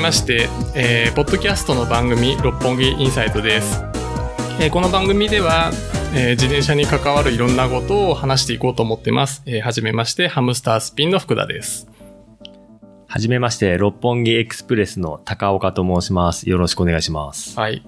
[0.00, 3.82] めまして、えーポッドキャストの番組「六本木インサイト」です、
[4.58, 5.70] えーこの番組では、
[6.14, 11.89] えー自転車に関わるいろんなことを話していこうと思ってます、えーはじめましてハムスタースピンの福田です。
[13.12, 16.48] はじめまして、六本木エクスプレスの高岡と申します。
[16.48, 17.58] よろしくお願いします。
[17.58, 17.82] はい。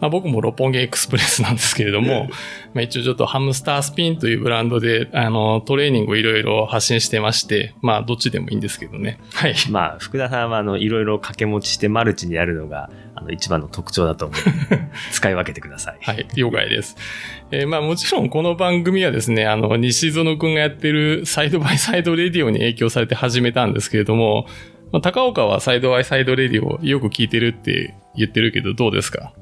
[0.00, 2.28] まあ、僕も六本木エクスプレスなんですけれども、
[2.74, 9.20] まあ一応ちょっとハムスタースピンというブランドで、あの、トレーニングをいろいろ発信してまして、まあどっちでもいいんですけどね。
[9.32, 9.54] はい。
[9.70, 14.38] まあ、福田さんは、あの、いろいろ掛け持ちしてマルチにやるのが、あの、一番の特徴だと思う。
[15.12, 15.98] 使い分けてください。
[16.00, 16.96] はい、了解です。
[17.50, 24.46] えーまあもちろんこの番組はですね、あの、西園くんがやってるサイドバイサイドレディオに影響されて始めたんですけれども、
[24.92, 29.32] まあ、高岡はサイドバイサイドレディオよく聞いてるって言ってるけどどうですか？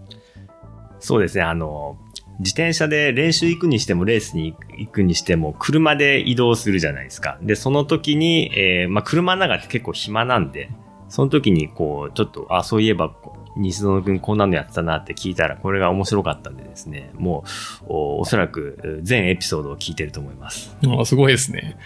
[1.00, 1.98] そうですね、あの、
[2.38, 7.38] 自転車で練習行くにしても、レースに行くにしても、車で移動するじゃないですか。
[7.42, 10.70] で、その時に、えーまあ、車の中って結構暇なんで、
[11.08, 13.12] その時に、こう、ちょっと、あ、そういえば、
[13.56, 17.44] 西園くんこんなのやってたなって聞いたら、これが面白かったんでですね、も
[17.82, 20.76] う、おおそらく、全エピソードを聞いてると思います。
[21.00, 21.76] あすごいですね。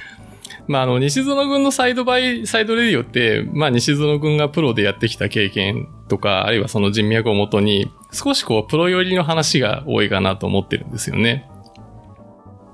[0.68, 11.48] まあ、あの、西園くんのサイドバイサイドレディオって、まあ、西園くんがプロでやってきた経験とか、あるいはその人脈をもとに、少しこう、プロ寄りの話が多いかなと思ってるんですよね。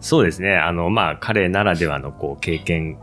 [0.00, 0.56] そうですね。
[0.56, 2.98] あの、まあ、彼ならではの、こう、経験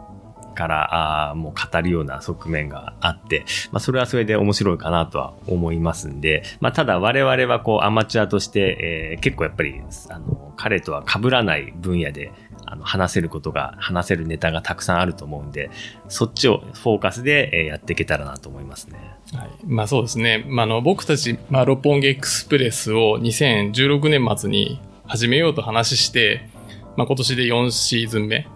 [0.59, 12.31] から、あーもう語るような側面があって、まあ、それはそれで面白いかなとは思いますんで、まあ、ただ我々は、こう、アマチュアとして、えー結構やっぱり、あの、彼とは被らない分野で、
[12.65, 15.69] あの、話せることが、話せるネタがたくさんあると思うんで、
[16.09, 18.99] そっちをフォーカスで、やっていけたらなと思いますね。
[19.33, 19.49] はい。
[19.65, 20.45] まあそうですね。
[20.47, 26.49] まあ、の、僕たち、まあ、六本木エクスプレスを2016年末に始めようと話して、
[26.97, 28.47] まあ今年で4シーズン目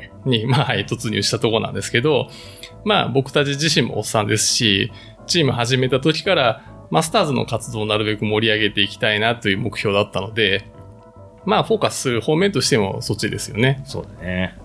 [0.00, 0.12] ね。
[0.24, 2.30] に、まあ、はい、突入したところなんですけど、
[2.84, 4.92] まあ僕たち自身もおっさんですし、
[5.26, 10.70] チーム始めた時から、マスターズの活動をなるべく盛り上げていきたいなという目標だったので、
[11.44, 13.82] まあフォーカスする方面としてもそっちですよね。
[13.84, 14.58] そうだね。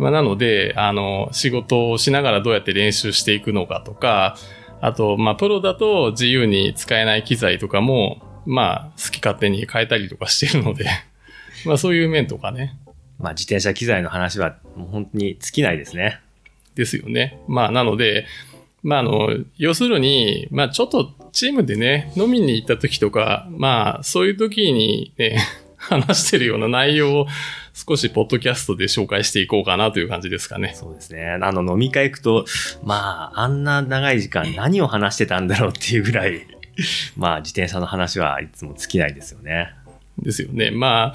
[0.00, 4.36] まあ、なので、あの、仕事をしながらどうやって練習していくのかとか、
[4.80, 10.86] あと、まあ、プロだと自由に使えない機材とかも、まあ、好き勝手に変えたりとかしてるので、
[11.66, 12.78] まあ、そういう面とかね、
[13.20, 16.20] まあ、自転車機材の話は、もう本当に尽きないですね。
[16.74, 17.38] ですよね。
[17.46, 18.26] まあ、なので、
[18.82, 25.38] まあ、あの、要するに、まあ、ちょっとチームでね、飲みに行った時とか、まあ、そういう時にね、
[25.76, 27.26] 話してるような内容を
[27.72, 30.72] 少しポッドキャストで紹介していこうかなという感じですかね。
[30.74, 31.38] そうですね。
[31.40, 32.44] あの、飲み会行くと、
[32.84, 36.46] まあ、あんな長い時間何を話してたんだろうっていうぐらい、
[37.16, 39.74] まあ、自転車の話はいつも尽きないですよね。
[40.18, 40.70] ですよね。
[40.70, 41.12] ま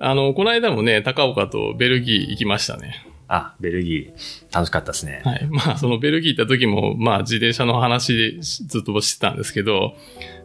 [0.00, 3.04] あの、この間もね、高岡とベルギー行きましたね。
[3.26, 5.20] あ、ベルギー、楽しかったですね。
[5.24, 5.46] はい。
[5.50, 9.94] まあ、そのベルギー行った時も、まあ、自転車の話でずっとしてたんですけど、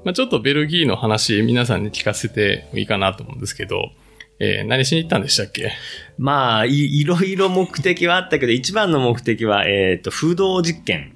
[0.03, 3.91] まあ、ちょっとベルギーの話、皆さんに聞かせてもいいかなと思うんですけど、
[4.39, 5.71] えー何しに行ったんでしたっけ？
[6.17, 11.13] まあい、いろいろ目的はあったけど、一番の目的は、えっ、と、風洞実験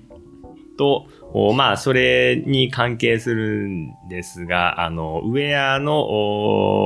[0.77, 6.03] と、おまあ、それに関係するんですが、あの、ウェアの、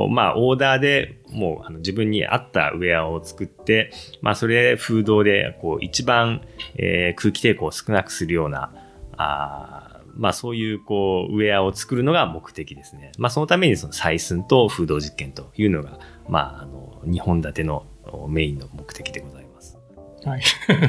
[0.04, 6.42] おまあ、オーダーでもう、あの自分に合ったウェアを作って、まあ、それ、風洞で、こう、一番、
[6.76, 8.72] えー空気抵抗を少なくするような、
[9.16, 13.12] あまあ、そういう、こう、ウェアを作るのが目的ですね。
[13.18, 15.98] まあ、そのために、その、採寸と風洞実験というのが、
[16.28, 17.86] まあ、あの、2本立ての
[18.28, 19.78] メインの目的でございます。
[20.24, 20.42] はい。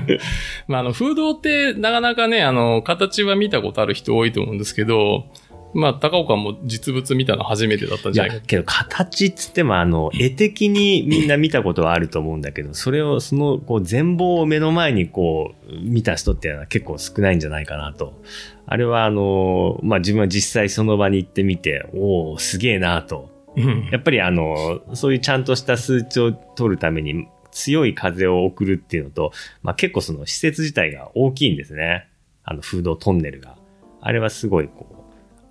[0.68, 5.26] まあ、あの、風洞ってなかなかね、あの、形は見たことある人多いと思うんですけど、
[5.74, 18.22] まあ、高岡も実物見たの初めてだったんいやじゃないか。、けど形っつってもあの、絵的にみんな見たことはあると思うんだけど、それを、その、こう、全貌を目の前にこう、見た人っていうのは結構少ないんじゃないかなと。
[18.66, 23.32] あれはあの、まあ、自分は実際その場に行ってみて、おおすげえなと。
[23.56, 29.32] うんやっぱりあの、そういうちゃんとした数値を取るために強い風を送るっていうのと、
[29.62, 32.08] まあ、結構その施設自体が大きいんですね。
[32.44, 33.56] あの、風洞トンネルが。
[34.02, 34.93] あれはすごいこう、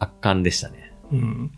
[0.03, 0.93] 圧巻でしたね。
[1.13, 1.51] うん。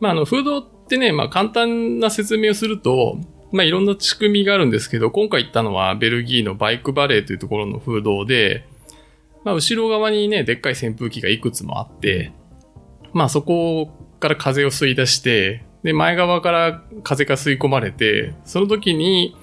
[0.00, 3.18] まあ、あの、風洞ってね、まあ、簡単な説明をすると、
[3.52, 8.66] まあ、いろんな仕組みがあるんですけど、今回行ったのはベルギーのバイクバレーというところの風洞で、
[9.44, 12.32] まあ、後ろ側にね、でっかい扇風機がいくつもあって、
[13.12, 19.36] まあ、そこから風を吸い出して、で、前側から風が吸い込まれて、その時に、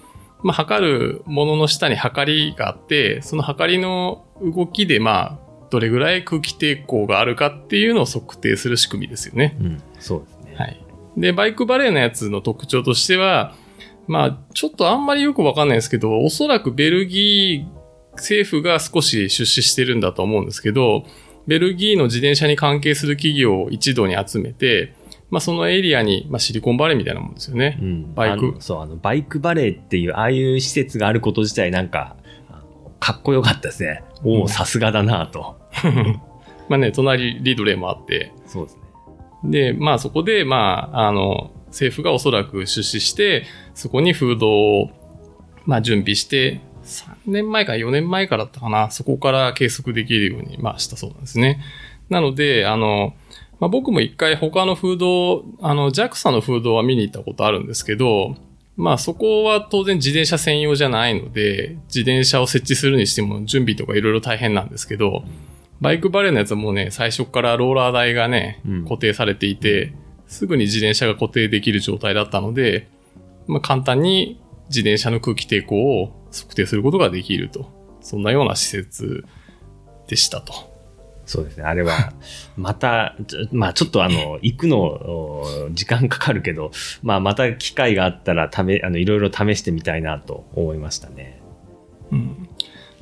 [0.43, 5.39] まあ、測るものの下に測りがあって、その測りの動きで、まあ、
[5.73, 9.57] どれぐらい空気抵抗があるかっていうのを測定する仕組みですよね。
[9.59, 10.55] うん、そうですね。
[10.55, 10.79] はい。
[11.17, 13.55] で、バイクバレーのやつの特徴としては、
[14.07, 21.05] まあ、ちょっとあんまりよくわかんないですけど、おそらくベルギー政府が少し出資してるんだと思うんですけど、
[21.47, 24.95] ベルギーの自転車に関係する企業を一度に集めて、
[25.31, 27.79] まあそのエリアに、まあシリコンバレーみたいなもんですよね。
[27.81, 32.15] うんバイクそう、あの、バイクバレーっていう、ああいう施設があること自体なんか、
[32.99, 34.03] かっこよかったですね。
[34.23, 35.62] おお、うんさすがだなと。
[36.69, 38.83] まあね、隣リドレーもあって、そうですね。
[39.43, 44.89] で、まあそこで、まあ、あの、政府がおそらく出資して、そこに風土を、
[45.65, 51.59] まあ準備して、3年前か4年前からだったかな、そこから計測できるように、まあしたそうなんですね。
[52.09, 53.13] なので、あの、
[53.59, 58.35] まあ僕も一回他の風土、あの、JAXA の風土は見に行ったことあるんですけど、
[58.75, 65.23] まあそこは当然自転車専用じゃないので、自転車を設置するにしても準備とかいろいろ大変なんですけど、
[65.83, 69.93] バイクバレーのやつはもうね、最初からローラー台がねうん、固定されていて、
[70.27, 72.87] すぐに自転車が固定できる状態だったので、
[73.47, 77.69] まあ簡単に自転車の空気抵抗を測定することができると。
[78.01, 79.25] そんなような施設
[80.07, 80.53] でしたと。
[81.25, 81.63] そうですね。
[81.63, 82.13] あれは、
[82.57, 83.15] また、
[83.51, 86.71] まあちょっとあの、行くの、お時間かかるけど、
[87.01, 91.41] まあまた機会があったら、ため、あの、いろいろ試してみたいなと思いましたね。
[92.11, 92.49] うん。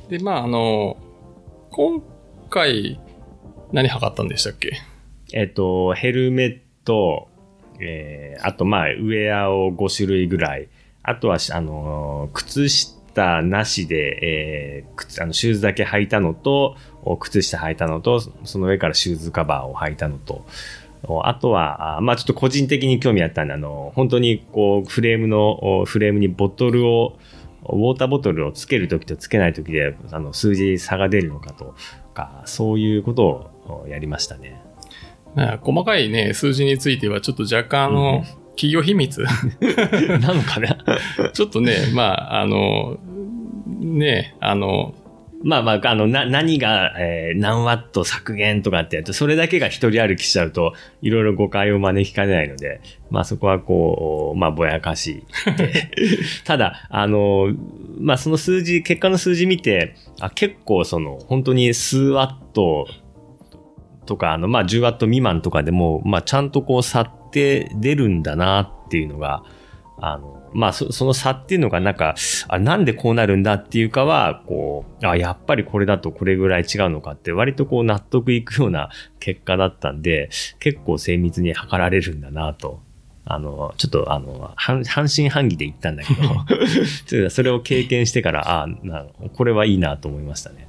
[0.09, 0.97] で、まああの、
[1.71, 2.01] 今
[2.51, 2.99] 回
[3.71, 4.73] 何測ったんでしたっけ？
[5.33, 7.29] えっと、ヘルメット、
[7.79, 10.67] えー、あとまあ、ウェアを5種類ぐらい。
[11.01, 16.75] あとは、あのー、靴下なしで、えー、靴、あの、シューズだけ履いたのと、
[17.19, 20.45] 靴下履いたのと、その上からシューズカバーを履いたのと、
[21.23, 27.17] あとは、まあちょっと個人的に興味あったんで、あの、本当にこう、フレームの、フレームにボトルを、
[27.63, 31.73] ウォーターボトルをつけるときとつけないときで、あの、数字差が出るのかと。
[32.11, 34.61] か、そういうことをおやりましたね。
[35.35, 39.21] まあ細かいね、数字についてはちょっと若干あの、企業秘密。
[40.19, 40.77] なのかな。
[41.33, 42.97] ちょっとね、まあ、あの、
[43.79, 44.93] ね、あの、
[45.43, 55.23] まあまあ、あの、な、何が、えー何ワット削減とかってやると、それだけが一人歩きしちゃうと、いろいろ誤解を招きかねないので、まあそこはこう、まあぼやかし。
[56.45, 57.53] ただ、あの、
[57.99, 62.87] まあその数字、結果の数字見て、あ結構その、本当に数ワット
[64.05, 69.43] とか、あの、まあ10ワット未満とかでも、まあちゃんとこう差って出るんだなっていうのが、
[69.99, 72.15] あの、まあそ、その差っていうのがなんか、
[72.47, 78.89] あ、なんでこうなるんだっていうかは、こう、あ、やっぱりこれだとこれぐらい違うのかって割とこう納得いくような
[79.19, 82.81] 結果だったんで、結構精密に測られるんだなと。
[83.23, 86.21] あの、ちょっとあの、半半信半疑で言ったんだけど、
[87.05, 90.67] ちょっとそれを経験してから、あなこれはいいなと思いましたね。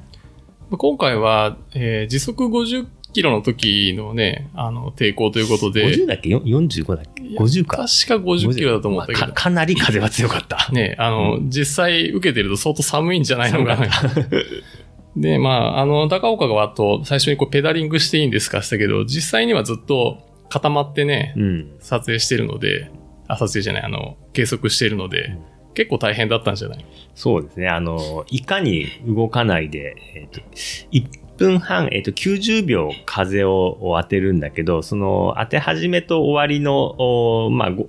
[0.70, 6.28] 今回は、えー時速50キロの時のね、あの、抵抗ということで、50だっけ？
[6.30, 7.76] よ ?45 だっけ ?50 か。
[7.78, 10.68] 確か50キロだと思ったけどまあか、かなり風は強かった。
[10.72, 13.86] ね、あの、実際受けてると相当寒いんじゃないのかな。
[15.16, 20.18] で、まあ、あの、高岡があと最初にこうペダリングしていいんですかしたけど、実際にはずっと
[20.48, 21.70] 固まってね、うん。
[21.80, 22.90] 撮影してるので、
[23.28, 25.36] あ、撮影じゃない、あの、計測しているので、
[25.74, 26.84] 結構大変だったんじゃない？
[27.14, 27.68] そうですね。
[27.68, 30.40] あの、いかに動かないで、えっ、と、
[30.92, 31.04] 1
[31.42, 37.88] 分半、えっ、と、90秒風を当てるんだけど、その当て始めと終わりの、まあ、ご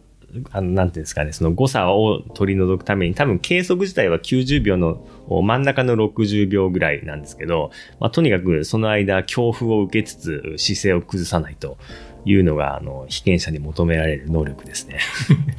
[0.52, 11.78] あの、なんていうんですかね、その誤差を取り除くために、多分計測自体は90秒の真ん中の60秒ぐらいなんですけど、まあ、とにかくその間、恐怖を受けつつ姿勢を崩さないと
[12.26, 15.00] いうのが、あの、被験者に求められる能力ですね。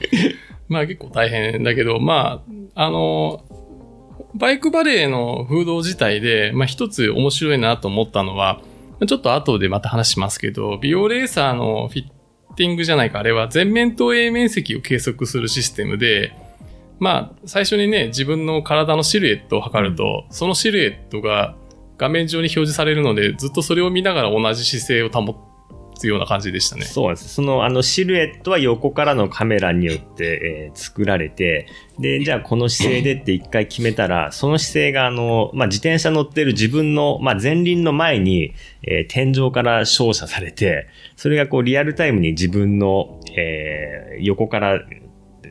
[0.69, 2.43] まあ結構大変だけど、ま
[2.75, 3.45] あ、あの、
[4.35, 8.61] バイクバレーの風土自体で、まあ一つ面白いなと思ったのは、
[9.07, 16.33] ちょっと後でまた話しますけど、ビオレーサーのフィッティングじゃないか、あれは全面投影面積を計測するシステムで、
[16.99, 21.57] まあ最初にね、自分の体のシルエットを測ると、そのシルエットが
[21.99, 25.54] 画面上に表示されるので、ずっとそれを見ながら同じ姿勢を保
[25.95, 26.85] つような感じでしたね。
[26.85, 27.29] そうです。
[27.29, 31.67] その、あの、シルエットは横からのカメラによって、えー作られて、
[31.99, 44.81] で、じゃあこの姿勢でって一回決めたら、その姿勢が、あの、まあ、自転車乗ってる自分の、まあ、前輪の前に、えー天井から照射されて、それがこう、リアルタイムに自分の、えー横から、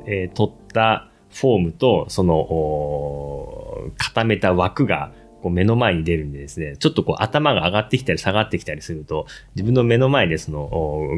[0.05, 5.11] えー撮ったフォームと、その、固めた枠が、
[5.43, 11.09] こう目の前に出るんでですね、ちょっとこう頭が上がってきたり下がってきたりすると、自分の目の前でその、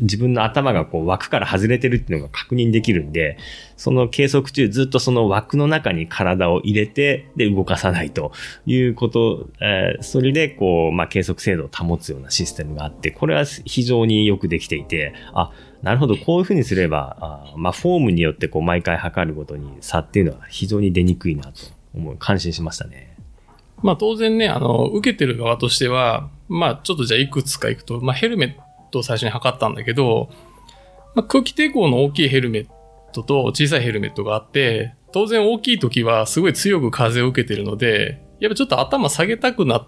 [0.00, 3.36] 自分の頭がこう枠から外れてるっていうのが確認できるんで、
[3.76, 8.32] その計測中ずっとその枠の中に体を入れて、で動かさないと
[8.66, 15.50] いうこと、えーそれでこう、まあ、計測精度を保つようなシステムがあって、これは非常によくできていて、あ、
[15.82, 21.52] なるほど、こういうふうにすれば、あまあ、フォームによってこう毎回測るごとに差っていうのは非常に出にくいなと
[21.94, 23.11] 思う、感心しましたね。
[23.82, 30.30] まあ当然ね、あの、受けてる側としては、まあちょっとじゃあいくつかいくと、まあヘルメットを最初に測ったんだけど、
[31.14, 32.66] まあ空気抵抗の大きいヘルメッ
[33.12, 39.86] トと小さいヘルメットがあって、当然大きい時はすごい強く風を受けてるので、やっぱちょっと頭下げたくなっ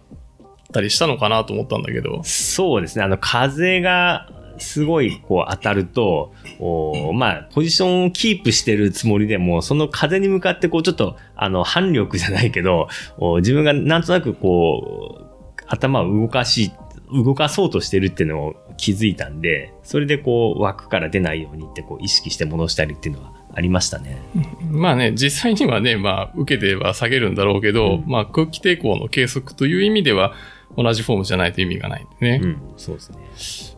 [0.72, 2.22] たりしたのかなと思ったんだけど。
[2.24, 3.04] そうですね。
[3.04, 16.72] あの、風がすごいこう当たると、おまあ、ポジションをキープしてるつもりでも、その風に向かってこうちょっと、あの、反力じゃないけど、お自分がなんとなくこう、頭を動かし、
[17.12, 24.18] 動かそうとしてるっていうのを気づいたんで、それでこう枠から出ないようにってこう意識して戻したりっていうのはありましたね。
[24.70, 30.34] まあね、実際にはね、まあ、受けては下げるんだろうけど、うんまあ、空気抵抗の計測という意味では、
[30.76, 32.40] 同じフォームじゃないと意味がないんでね。
[32.42, 33.18] うん、そうですね。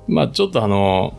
[0.09, 1.17] まあ、ちょっとあの、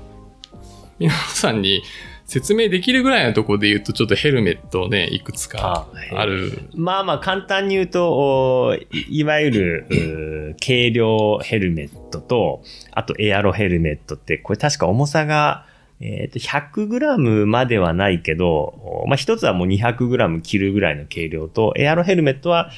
[0.99, 1.83] 皆さんに
[2.27, 6.69] 説明できるぐらいのところで言うと、ちょっとヘルメットね、いくつかあある。
[6.75, 15.65] まあまあ簡単に言うと、おいいわゆる、軽量ヘルメットと、あとエアロヘルメットって、これ確か重さが、
[16.01, 22.71] えっ、と、100g まではないけど、おまあ一つはもう 200g 切るぐらいの軽量と、エアロヘルメットは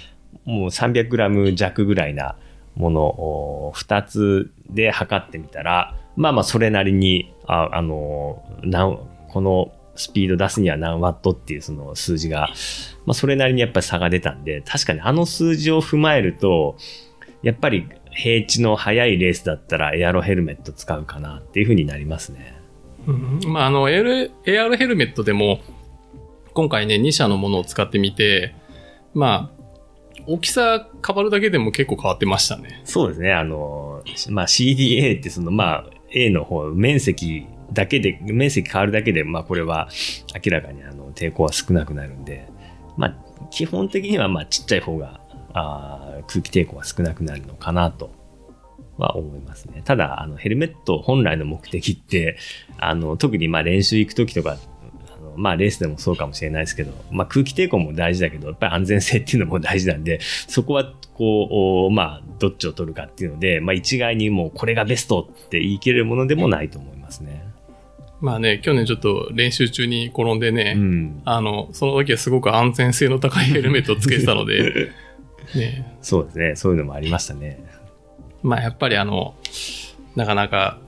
[0.46, 2.36] もう 300g 弱ぐらいな
[2.75, 8.97] ものを二つで測ってみたら、まあまあそれなりに、ああの、な
[9.29, 12.49] このスピード出すには何ワットっていうその数字が、
[13.05, 16.77] まあそれなりにやっぱり差が出たんで、確かにあの数字を踏まえると、
[17.41, 22.59] やっぱり平地の速いレースだったらエアロヘルメット使うかなっていう風になりますね。
[23.07, 25.61] うんまあ、あの、AR, AR ヘルメットでも、
[26.53, 28.55] 今回ね、2社のものを使ってみて、
[29.13, 29.58] まあ、
[30.29, 32.81] 大きさ変わるだけでも結構変わってましたね。
[32.86, 33.33] そうですね。
[33.33, 39.89] あの、まあ CDA ってそのまあ A の方、面積だけで、面積変わるだけで、まあこれは
[40.45, 42.48] 明らかにあの抵抗は少なくなるんで、
[42.95, 43.15] まあ
[43.50, 45.19] 基本的にはまあちっちゃい方が
[45.53, 48.12] あ空気抵抗が少なくなるのかなと
[49.00, 49.81] は思いますね。
[49.83, 52.38] ただ、あのヘルメット本来の目的って、
[52.77, 54.57] あの特にまあ練習行くときとか、
[55.39, 67.50] まあレースでもそうかもしれないですけど、まあ空気抵抗も大事だけど、やっぱり安全性っていうのも大事なんで、そこはこう、おまあどっちを取るかっていうので、まあ一概にもうこれがベストって言い切れるものでもないと思いますね。
[68.22, 71.22] まあね、去年ちょっと練習中に転んでね、うん。
[71.24, 74.91] あの、その時はすごく安全性の高いヘルメットをつけてたので、
[75.55, 76.55] ね、そうですね。
[76.55, 77.63] そういうのもありましたね。
[78.43, 79.36] まあやっぱりあの、
[80.15, 80.79] なかなか、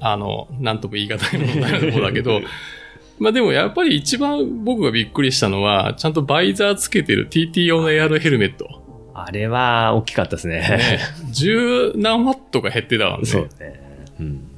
[0.00, 2.40] あの、なんとも言い難い問題なところだけど、
[3.18, 8.82] まあでもやっぱり一番僕がびっくりしたのは、ちゃんとバイザーつけてる TT 用の AR ヘルメット。
[9.14, 10.60] あれは大きかったですね。
[10.60, 11.00] ね、
[11.32, 13.24] 十何ワットが減ってたわね。
[13.24, 13.80] そうね。
[14.20, 14.48] うん。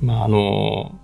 [0.00, 0.98] まああの、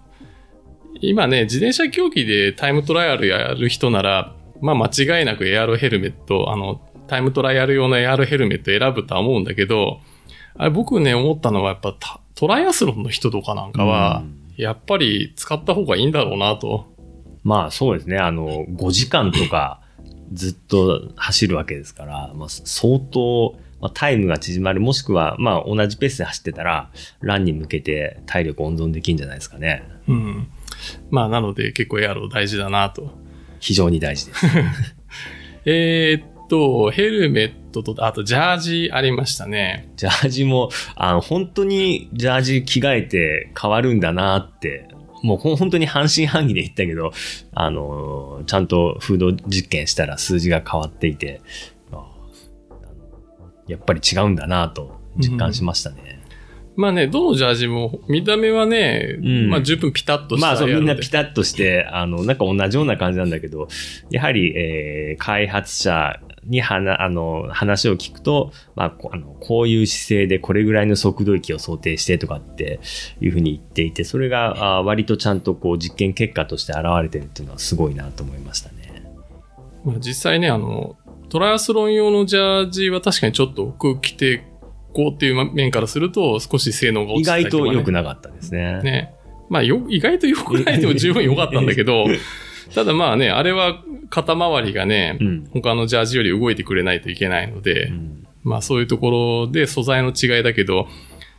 [1.00, 10.00] 今ね、自転車競技でタイムトライアルやる人なら、まあ間違いなく AR ヘルメット、あの、タイムトライアル用の AR ヘルメット選ぶとは思うんだけど、
[10.56, 14.22] あれ僕ね、思ったのはやっぱタトライアスロンの人とかなんかは、
[14.56, 16.86] やっぱり使った方がいいんだろうなと。
[17.42, 18.18] まあそうですね。
[18.18, 19.80] あの、5時間とか
[20.32, 29.84] ずっと走るわけですから、まあ相当、まあ、タイムが縮まる、もしくは、まあ同じペースで走ってたら、ランに向けて体力温存できるんじゃないですかね。
[30.08, 30.48] うん。
[31.10, 33.26] まあなので結構 AR 大事だなと。
[33.60, 34.46] 非常に大事です。
[35.64, 39.88] えーっと、ヘルメットと、あとジャージありましたね。
[39.96, 44.88] ジャージも、あの、本当にジャージ着替えて変わるんだなって、
[45.22, 47.12] もう本当に半信半疑で言ったけど、
[47.54, 51.40] あの、ちゃんとフード実験したら数字が変わっていて、
[53.66, 56.22] やっぱり違うんだなと実感しましたね。
[56.76, 63.68] まあね、どのジャージも見た目はね、うんまあ十分ピタッとしたまあそう、みんなピタッとして、あの、なんか同じような感じなんだけど、
[64.10, 72.80] やはり、えー開発者に話、あの、話を聞くと、まあ、こあの、こういう姿勢でこれぐらいの速度域を想定してとかって
[73.20, 79.04] いうふうに言っていて、それが、あ割とちゃんとこう実験結果として現れてるっていうのはすごいなと思いましたね。
[79.84, 80.96] まあ、実際ね、あの、
[81.28, 84.42] トライアスロン用のジャージは確かにちょっと空気抵
[84.92, 88.80] 抗っていう面からすると少し性能が落意ちてたりね、外と良くなかったですね。
[88.82, 89.14] ね。
[89.48, 92.06] まあよ、意外と良くないでも十分良かったんだけど、
[92.74, 95.44] ただまあね、あれは肩周りがね、うん。
[95.52, 100.86] 他のジャージより動いてくれないといけないので、うんまあそういうところで素材の違いだけど、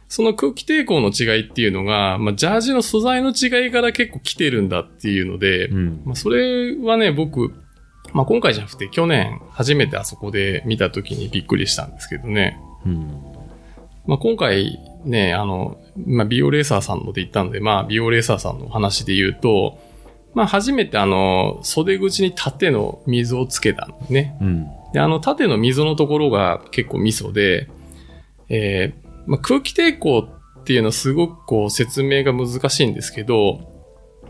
[0.09, 7.53] その空気抵抗の違いっていうのが、まあジャージの素材の違いから結構来てるんだっていうので、うんまあそれはね、僕、
[8.11, 12.59] まあ今回じゃなくて去年初めてあそこで見た時にびっくりしたんですけどね。
[12.85, 13.23] うん
[14.05, 19.79] まあ今回ね、あの、まあ美容レーサーさんので言ったので、まあ美容レーサーさんの話で言うと、
[20.37, 24.37] まあ初めてあの、袖口に縦の水をつけたんね。
[24.39, 24.65] うん。
[24.65, 27.67] で、で、あの縦の溝のところが結構ミソで、
[28.47, 30.27] えーまあ、空気抵抗
[30.59, 33.83] っていうのはすごくこう説明が難しいんですけど、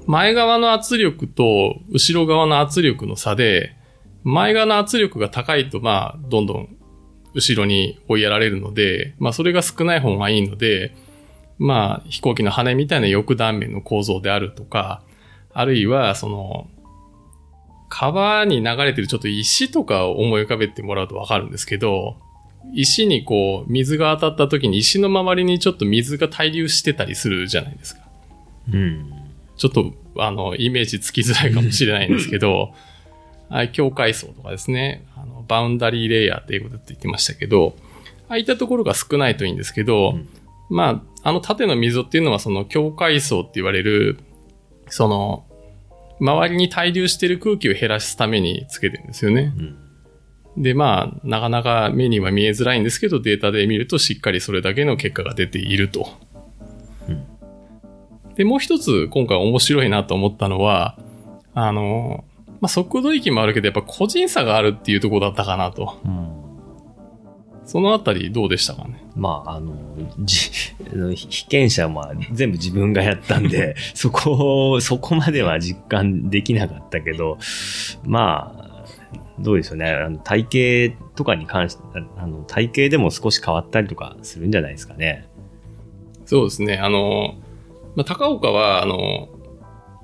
[0.06, 3.76] 前側の圧力と後ろ側の圧力の差で、
[4.24, 6.78] 前側の圧力が高いと、まあ、どんどん
[7.34, 10.96] 後ろに追いやられるので、まあ、それが少ない方がいいので、
[11.58, 15.04] まあ、飛行機の羽みたいな翼断面の構造であるとか、
[15.58, 16.68] あるいは、その、
[17.90, 22.16] 川に流れてるちょっと石とかを思い浮かべてもらうとわかるんですけど、
[22.74, 28.02] 石にこう、水が当たった時に石の周りにちょっと水が滞留してたりするじゃないですか。
[28.72, 29.12] うん。
[29.56, 32.76] ちょっと、あの、イメージつきづらいかもしれないんですけど、
[33.50, 37.76] あ境界層とかですね、あの、バウンダリーレイヤーって英語で言ってましたけど、
[38.30, 40.30] ああいったところが少ないといいんですけど、うん
[40.70, 44.20] まあ、あの縦の溝っていうのはその境界層って言われる、
[44.90, 45.47] その、
[46.20, 49.54] 周りに滞留している空気を減らすためにつけてるんですよね。
[50.56, 50.64] うん。
[50.64, 56.10] で、まあ、なかなか目には見えづらいんですけど、データで見るとしっかりそれだけの結果が出ていると。
[57.08, 57.24] うん
[58.36, 61.00] で、もう一つ今回面白いなと思ったのは、
[61.56, 62.24] あの、
[62.62, 66.00] まあ、速度域もあるけど、やっぱ個人差があるっていうところだったかなと。
[66.06, 66.30] うん。
[67.66, 69.02] そのあたりどうでしたかね？
[69.18, 69.74] まあ、あの、
[71.16, 77.38] 被験者は全部自分がやったんで、 そこを、そこまでは実感できなかったけど、
[78.06, 78.86] まあ、
[79.40, 79.90] どうでしょうね。
[79.90, 81.82] あの体型とかに関して、
[82.18, 85.28] あの体型でも少し変わったりとかするんじゃないですかね。
[86.26, 86.78] そうですね。
[86.78, 87.36] あの、
[87.96, 89.30] まあ、高岡は、あの、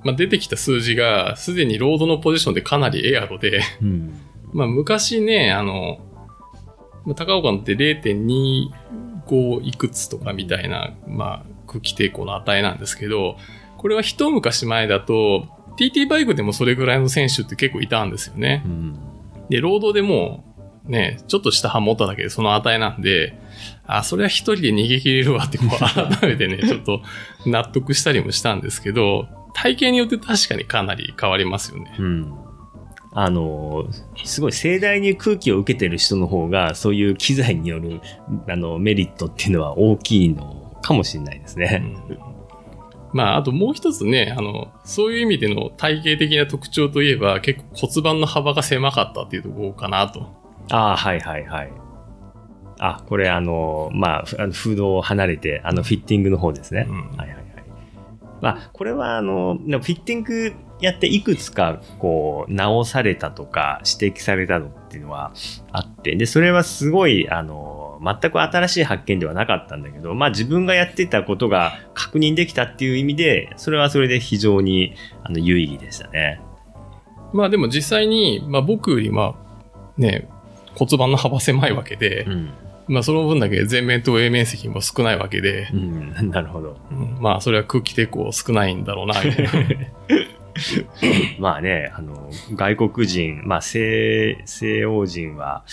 [0.04, 4.20] まあ、出てきた数字がすでにロードのポジションでかなりエアロで、うん。
[4.52, 5.98] まあ、昔ね、あの、
[7.04, 7.74] まあ高岡のって
[9.26, 13.36] 0.25いくつとかみたいな、まあ、空気抵抗の値なんですけど、
[13.76, 18.68] これは一昔前だと、TT バイクでもそれぐらいの選手って結構いたんですよねう。
[18.68, 18.98] ん。
[19.50, 20.44] で、ロードでも、
[20.84, 23.38] ね、ちょっと下半持っただけでその値なんで、
[23.86, 27.02] あ、それは一人で逃げ切れるわって、こう改めてね、 ちょっと
[27.46, 31.94] 納得したりもしたんですけど、体型によって確かにかなり変わりますよね。
[31.98, 32.32] うん。
[33.16, 33.86] あの、
[34.24, 38.00] すごい盛大に空気を受けてる人の方が、そういう機材による、
[38.48, 41.84] あの、メリットっていうのは大きいのかもしれないですね。
[43.12, 50.26] まあ、あともう一つね、あの、そういう意味での体系的な特徴といえば、結構骨盤の幅が狭かったっていうところかなと。
[50.72, 51.72] ああ、はいはいはい。
[52.80, 56.86] あ、これあの、まあ、フードを離れて、あのフィッティングの方ですね。
[56.88, 57.44] うんはいはいはい。
[58.40, 65.32] まあ、これはあの、フィッティングやっていくつか、こう、直されたとか、指摘されたのっていうのは
[65.72, 76.40] あって、で、それはすごい、あの、全く新しい発見ではなかったんだけど、まあ自分がやってたことが確認できたっていう意味で、それはそれで非常にあの有意義でしたね。
[77.32, 80.28] まあでも実際に、まあ僕よりまあ、ね、
[80.74, 82.50] 骨盤の幅狭いわけで、うん。
[82.86, 86.76] まあその分だけ前面と上面積も少ないわけで、うん、なるほど。
[86.90, 89.50] うんまあそれは空気抵抗少ないんだろうな、みたいな。
[91.38, 95.64] まあね、あの、外国人、まあ西、西欧人は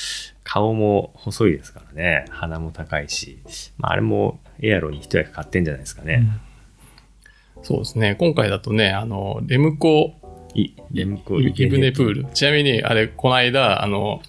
[0.44, 3.40] 顔も細いですからね、鼻も高いし、
[3.78, 6.26] まああれもエアロに一役買ってんじゃないですかね。
[7.64, 8.16] そうですね。
[8.20, 10.16] 今回だとね、あの、レムコ、
[10.56, 12.26] い、レムコイブネプール。
[12.34, 14.22] ちなみに、あれ、この間、あの、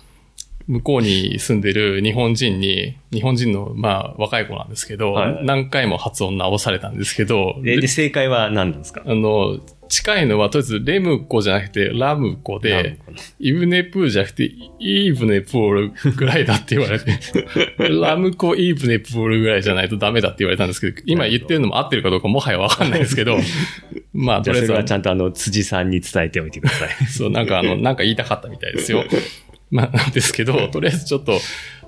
[0.68, 5.44] 向こうに住んでる日本人に、日本人の、まあ、若い子なんですけど、はい。
[5.44, 9.02] 何回も発音直されたんですけど、で、で正解は何なんですか？
[9.04, 9.58] あの、
[9.92, 12.98] 近いのは、とりあえず、レムコじゃなくて、ラムコで、
[13.38, 14.44] イブネプールじゃなくて、
[14.78, 17.18] イーブネプールぐらいだって言われて、
[18.00, 23.38] ラムコイーブネプールぐらいじゃないとダメだって言われたんですけど、今言ってるのも合ってるかどうかもはやわかんないですけど、
[24.14, 26.88] まあ、とりあえずはれはちゃんとあの、辻さんに伝えておいてください。
[27.06, 29.04] そう、なんかあの、なんか言いたかったみたいですよ。
[29.70, 31.38] まあ、なんですけど、とりあえずちょっと、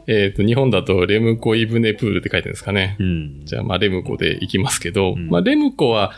[0.06, 2.96] えっ、と、日本だとレムコイブネプールって書いてるんですかね。
[2.98, 3.40] うん。
[3.46, 6.12] じゃあ、まあ、レムコで行きますけど、うんまあ、レムコは、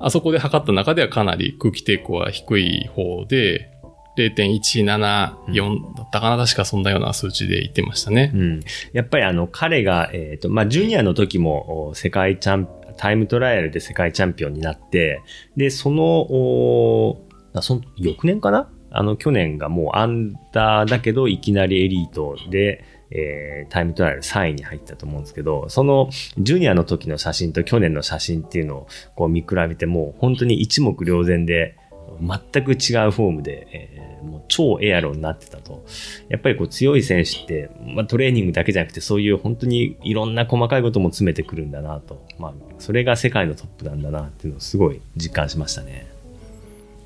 [0.00, 3.70] あそこで測った中ではかなり空気抵抗は低い方で、
[4.16, 8.38] 0.174だったかな、確かそんなような数値で言ってましたねう。
[8.38, 8.60] ん。
[8.92, 15.20] やっぱりあの、彼が、えっ、と、まあ、ジュニアの時も、世界チャン、タイムトライアルで世界チャンピオンになって、
[15.56, 17.22] で、その、お
[17.60, 18.70] その翌年かな？
[18.90, 22.82] あの、去年がもうアンダーだけど、いきなりエリートで、
[23.16, 31.76] えータイムトライアル3位に入ったと思うんですけど、その、ジュニアの時の写真と去年の写真っていうのをこう見比べても、本当に一目瞭然で、
[32.20, 35.84] 全く違うフォームで、えーもう超エアロになってたと。
[36.28, 42.24] やっぱりこう強い選手って、まあ、トレーニングだけじゃなくてそういう本当にいろんな細かいことも詰めてくるんだなと。
[42.38, 46.06] まあ、それが世界のトップなんだなっていうのをすごい実感しましたね。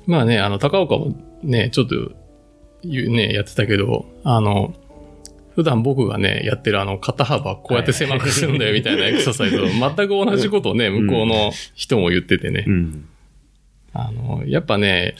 [0.07, 2.11] まあね、あの、高岡もね、ちょっと、
[2.83, 4.73] ね、やってたけど、あの、
[5.61, 12.65] 普段僕がね、やってるあの、肩幅こうやって狭くするんだよみたいなエクササイズを全く同じことをね、向こうの人も言っててね。
[12.67, 13.09] うん。
[13.93, 15.13] あの、やっぱね、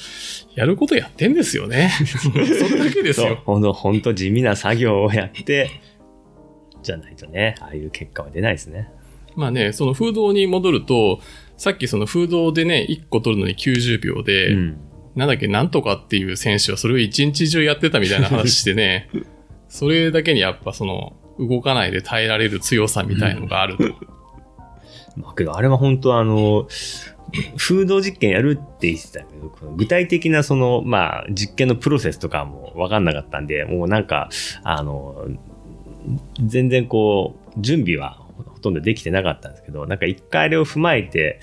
[0.56, 1.92] やることやってんですよね。
[2.06, 5.70] それだけですよ。、ほんと、ほんと地味な作業をやって、
[6.82, 8.90] じゃないとね、ああいう結果は出ないですね。
[9.36, 11.20] まあね、その風洞に戻ると、
[11.58, 14.78] さっきその風洞でね、1個取るのに90秒で、うん。
[15.16, 19.10] なんだっけ、なんとかっていう選手はそれを一日中やってたみたいな話してね、
[19.72, 23.84] それだけにやっぱその、動かないで耐えられる強さみたいのがあると。
[25.16, 26.68] まあけど、あれは本当あの、
[27.58, 34.30] 風洞実験やるって言ってたけど、具体的なその、まあ、実験のプロセスとかもわかんなかったんで、もうなんか、
[34.64, 35.26] あの、
[36.46, 41.40] 全然こう、準備はほとんどできてなかったんですけど、なんか一回あれを踏まえて、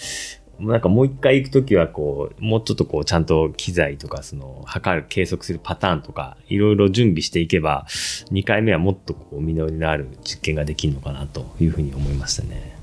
[0.60, 7.86] なんかもう一回行くときはこう、もうちょっとこう、ちゃんと機材とか、その、測る、計測するパターンとか、いろいろ準備していけば、
[8.30, 12.78] 二回目はもっとこう、実りのある実験ができるのかなというふうに思いましたね。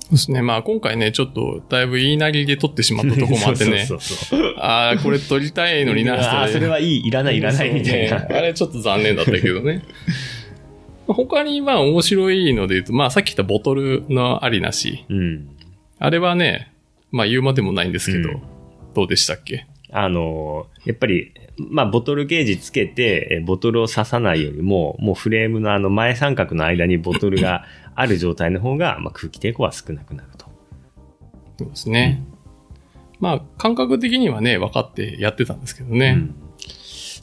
[0.00, 0.40] そうですね。
[0.40, 3.84] まあ今回ね、ちょっとだいぶ言いなりで取ってしまったところもあってね。
[3.86, 8.20] そうそうそうああ、これ取りたいのにな、 ああ、それはいい、いらない、いらないみたいな。
[8.20, 9.82] ねあれちょっと残念だったけどね。
[11.06, 15.04] 他にまあ面白いので言うと、まあさっき言ったボトルのありなし。
[15.08, 15.48] うん。
[15.98, 16.72] あれはね、
[17.10, 18.42] まあ言うまでもないんですけど、うん
[18.94, 19.66] どうでしたっけ？
[19.90, 30.46] あの、やっぱり、まあ、ボトルゲージつけて、えボトルを刺さないよりも、もうフレームのあの前三角の間にボトルが ある状態の方が、まあ、空気抵抗は少なくなると。
[31.58, 32.24] そうですね。
[33.20, 36.14] まあ感覚的にはね、分かってやってたんですけどね。
[36.16, 36.34] うん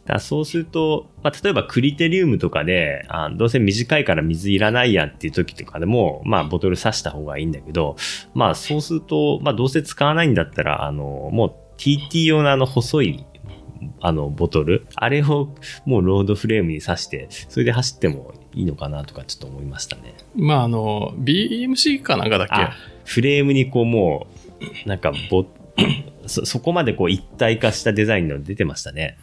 [0.06, 7.96] だそうすると、まあ、例えばクリテリウムとかで、あどうせ短いから水いらないやっていう時とかでも、まあ、ボトル刺した方がいいんだけど、
[8.34, 13.26] まあ、そうすると、まあ、どうせ使わないんだったら、あの、もう TT 用のあの細い、
[14.00, 20.14] あの、ボトル、あれをもうロードフレームに刺して、それで走ってもいいのかなとかちょっと思いましたね。
[20.36, 22.54] まああの、BMC かなんかだっけ？
[22.56, 24.28] あ、フレームにこうも
[24.86, 25.46] う、なんかボ、
[26.28, 29.18] そ、そこまでこう一体化したデザインの出てましたね。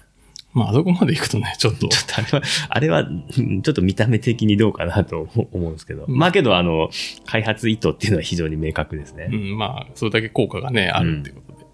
[0.52, 1.88] まああそこまで行くとね、ちょっと。
[1.88, 6.04] ちょっとあれは、あれは、うんちょっと見た目的にどうかなと 思うんですけど。
[6.08, 6.90] まあけど、あの、
[7.26, 9.28] 開発意図っていうのは非常に明確ですね。
[9.32, 11.66] うん、まあ、それだけ効果がね、あるってことで。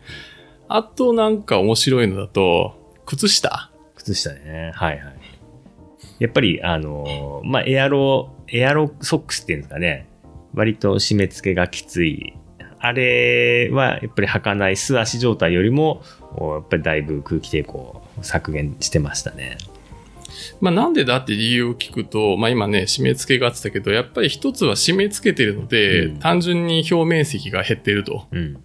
[0.69, 3.71] あとなんか面白いのだと、靴下。
[3.97, 4.73] 靴下ね。
[4.75, 5.17] はいはい。
[6.19, 10.09] やっぱり、あの、まあ、エアロ、エアロソックスっていうんですかね。
[10.55, 12.35] 割と締め付けがきつい。
[12.81, 16.03] あれは、やっぱり履かない素足状態よりも、
[16.37, 19.59] おやっぱりだいぶ空気抵抗を削減してましたね。
[20.61, 28.27] まあなんでだって理由を聞くと、まあ今ね、締め付けがあってたけど、やっぱり一つは締め付けてるので、うん単純に表面積が減ってると。
[28.33, 28.62] うん。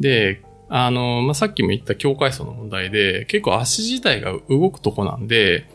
[0.00, 5.68] で、あの、まあさっきも言った境界層の問題で、結構足自体が動くとこなんで、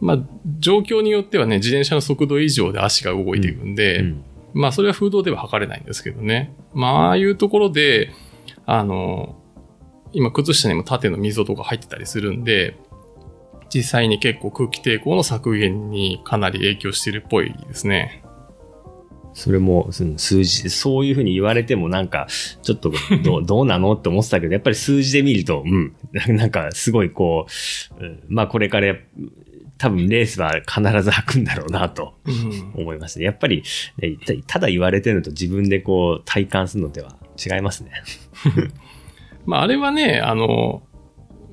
[0.00, 0.18] まあ
[0.58, 6.52] 状況によってはね、自転車の速度以上で足が動いていくんで、うんまあそれは風洞では測れないんですけどね。
[6.74, 8.10] まあああいうところで、
[8.66, 9.36] あの、
[10.12, 12.76] 今靴下にも縦の溝とか入ってたりするんで、
[13.74, 18.22] 実際に結構空気抵抗の削減にかなり影響してるっぽいですね。
[19.34, 22.26] それも、その数字、そういうふうに言われてもなんか、
[22.62, 25.94] ちょっとどう、 どうなのって思ってたけど、やっぱり数字で見ると、うん、
[26.36, 27.46] なんかすごいこ
[27.98, 28.94] う、うんまあこれから、
[29.78, 32.82] 多分レースは必ず履くんだろうなとうん。
[32.82, 33.24] 思いますね。
[33.24, 33.64] やっぱり、
[34.46, 37.90] ただ言われてるのと自分でこう体感するのでは違いますね。
[39.46, 40.82] まああれはね、あの、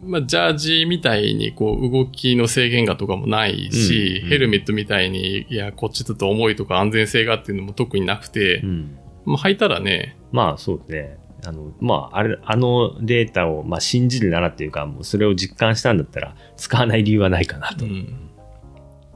[0.04, 8.97] まあジャージみたいにこう動きの制限がとかもないし、うんうんヘルメットみたいに、いや、こっちだと重いとか安全性がっていうのも特になくて、うん。
[9.25, 11.19] まあ履いたらね、まあそうですね。
[11.45, 17.86] あの、まあ、あれ、あのデータを、まあ、信じるならっていうか、もうそれを実感したんだったら、使わない理由はないかなと。
[17.86, 18.30] うん。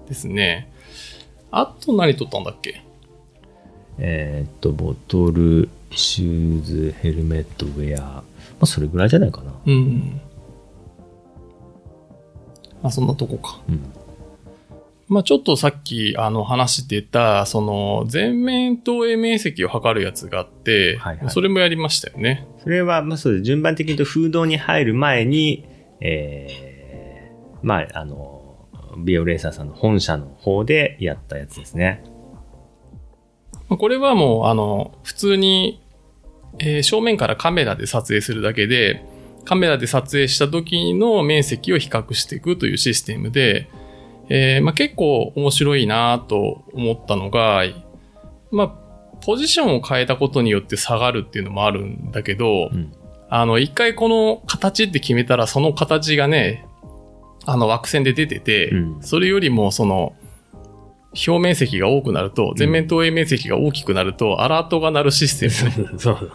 [0.08, 0.72] ですね。
[1.52, 2.82] あと何取ったんだっけ？
[4.00, 8.24] えーっと、ボトル、シューズ、ヘルメット、ウェア。
[8.54, 9.52] まあ、それぐらいじゃないかな。
[9.66, 10.22] うん。
[12.82, 13.60] まあそんなとこか。
[13.70, 13.94] うん。
[15.08, 22.48] まあちょっとさっきあの話してた、その前面投影面積を測るやつがあって、はいはいそれもやりましたよね。
[22.64, 23.44] それは、まあ、そうです。
[23.44, 25.66] 順番的に言うと、風洞に入る前に、
[26.00, 32.04] えー、まあ、あの、ビオレーサーさんの本社の方でやったやつですね。
[33.70, 35.83] まあこれはもうあの普通に、
[36.60, 39.06] えー正面からカメラで撮影するだけで、
[39.46, 43.70] カメラで撮影した時の面積を比較していくというシステムで、
[44.30, 47.64] えーまあ、結構面白いなと思ったのが、
[48.52, 48.68] まあ、
[49.22, 52.94] ポジションを変えたことによって下がるっていうのもあるんだけど、うん。
[53.30, 56.66] あの、一回この形って決めたら、その形がね、
[57.46, 60.14] あの枠線で出てて、うんそれよりもその、
[61.28, 66.32] 表面積が多くなると、全面投影面積が大きくなると、アラートが鳴るシステム、そう。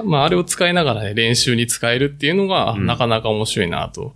[0.04, 2.86] まあ、あれを使いながらね、練習に使えるっていうのが、うん。
[2.86, 4.14] なかなか面白いなと。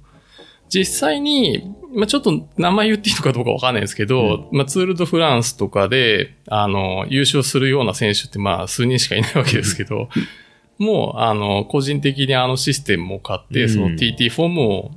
[0.68, 1.62] 実際に、
[1.94, 10.08] まあ、ちょっと名前言っていいのかどうかわかんないですけど、まあ、ツールドフランスとかで、あの、優勝するような選手って、まあ、数人しかいないわけですけど、
[10.78, 13.68] もう、あの、個人的にあのシステムを買って、うん。
[13.68, 14.90] その TT フォームを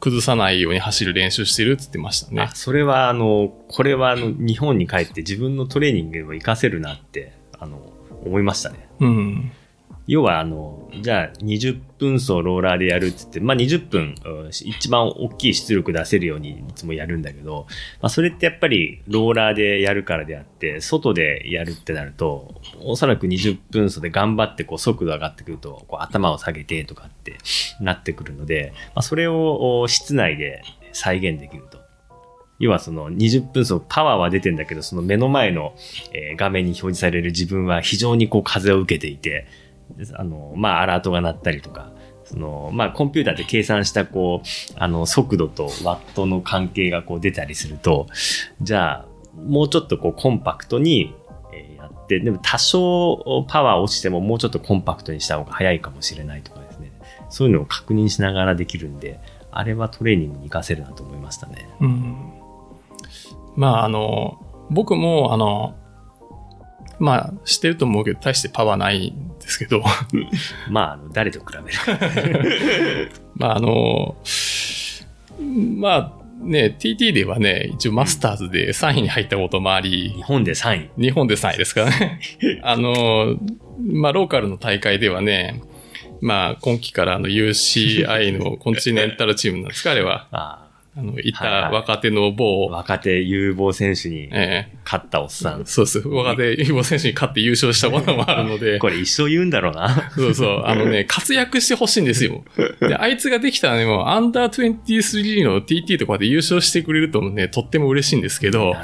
[0.00, 2.48] 崩さないように走る練習してるって言ってましたねあ。
[2.54, 7.92] それは、あの、これは、あの、日本に帰って自分のトレーニングにも活かせるなって、あの、
[8.24, 8.88] 思いましたね。
[9.00, 9.52] うん。
[10.10, 14.16] 要は、あの、じゃあ、20分走ローラーでやるって言って、まあ、20分、
[14.50, 17.68] 一番大きい出力出せるようにいつもやるんだけど、
[18.02, 27.38] まあ、それってやっぱりローラーでやるからであって、外でやるってなると、おそらく20分走で頑張ってこう速度上がってくると、こう頭を下げてとかって
[27.80, 31.78] なってくるので、まあ、それを室内で再現できると。
[32.58, 35.74] 要はその20分走パワーは出てんだけど、その目の前の、
[36.36, 39.46] 画面に表示される自分は非常にこう風を受けていて、
[40.14, 41.92] あの、まあ、アラートが鳴ったりとか、
[42.24, 48.06] その、まあ、コンピューターで計算した、こう、あの、速度とワットの関係がこう出たりすると、
[48.62, 51.14] じゃあ、もうちょっとこう、コンパクトに、
[51.52, 56.92] えやって、でも多少パワー落ちてももうちょっとコンパクトにした方が早いかもしれないとかですね。
[57.30, 59.18] そういうのを確認しながらできるんで、
[59.50, 61.68] あれはトレーニングに活かせるなと思いましたね。
[61.80, 62.16] うん。
[63.56, 64.38] まあ、あの、
[64.70, 65.74] 僕も、あの、
[67.00, 69.82] まあ、知ってると思うけど、大してパワーないんですけど、
[70.68, 73.18] まあ、あの誰と比べるか。
[73.34, 74.16] まあ、あの、
[75.76, 81.02] まあ、ね、TT ではね、一応マスターズで3位に入ったこともあり日、本で3位。
[81.02, 82.20] 日本で3位ですからね。
[82.62, 83.38] あの、
[83.78, 85.62] まあ、ローカルの大会ではね、
[86.20, 90.28] まあ、今季からあの UCI のコンチネンタルチームなんですか、あれは。
[90.32, 95.60] ああの、いはいはいた若手のあ某、若手有望選手にえ勝ったおっさん。
[95.60, 95.98] えそうです。
[96.00, 100.10] 若手有望選手に勝って優勝したこともあるので、 これ一生言うんだろうな。
[100.14, 100.62] そうそう。
[100.66, 102.44] あのね、 活躍してほしいんですよ。
[102.80, 108.74] で、あいつができたらね、もう、アンダー23の TT とかで優勝してくれるとね、とっても嬉しいんですけど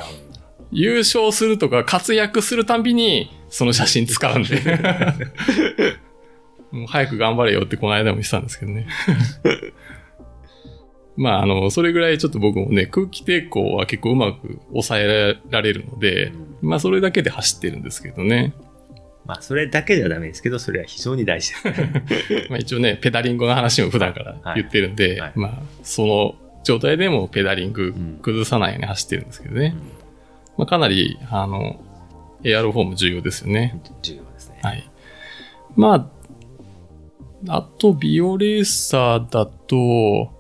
[0.73, 4.61] 優勝するとか活躍するたんびに、その写真使うんで。
[6.71, 8.87] もう早く頑張れよってこの間も言ってたんですけどね。
[11.17, 18.55] まあ、あの、それぐらいちょっと僕もね、空気抵抗は結構うまく抑えられるので、まあ、それだけで走ってるんですけどね。
[19.25, 22.47] まあ、それだけじゃダメですけど、それは非常に大事です。
[22.49, 29.75] まあ一応ね、ペダリングの話も普段から言ってるんで、はいはいまあ、その状態でもペダリングん崩さないように走ってるんですけどね。
[30.57, 31.81] まあかなり、あの、
[32.45, 33.81] エアロフォーム重要ですよね。
[34.03, 34.61] 重要ですね。
[34.63, 34.89] はい。
[35.75, 36.11] ま
[37.49, 40.36] あ、あと、ビオレーサーだと、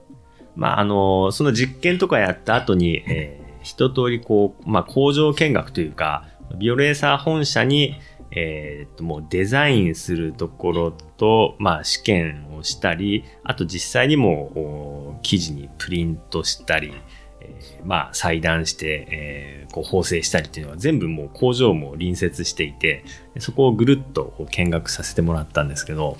[0.56, 6.24] まあ、あの、その実験とかやった後に、えー一通りこう、まあ、工場見学というか、
[6.56, 7.96] ビオレーサー本社に、
[8.30, 16.92] えーと、もうデザインするところと、まあ、試験をしたり、あと実際にも、お記事にプリントしたり、
[17.40, 23.04] えーまあ、裁断して、えーこう縫製したりっていうのは全部もう工場も隣接していて、
[23.40, 26.16] そこをぐるっと見学させてもらったんですけど、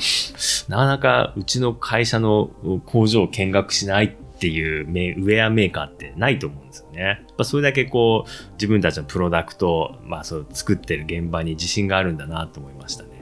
[0.69, 2.51] なかなかうちの会社の
[2.85, 4.11] 工場を見学しないっ
[4.49, 7.01] いうメウェアメーカーってないと思うんですよね。
[7.03, 13.17] やっぱそれだけこう自分たちのプロダクト、まあそう作ってる現場に自信があるんだなと思いましたね。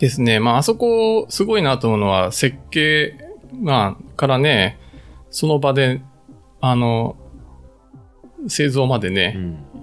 [0.00, 0.40] ですね。
[0.40, 3.18] まあ、あそこ、すごいなと思うのは、設計、
[3.52, 4.78] まあ、からね、
[5.30, 6.00] その場で、
[6.62, 7.16] あの、
[8.48, 9.36] 製造までね、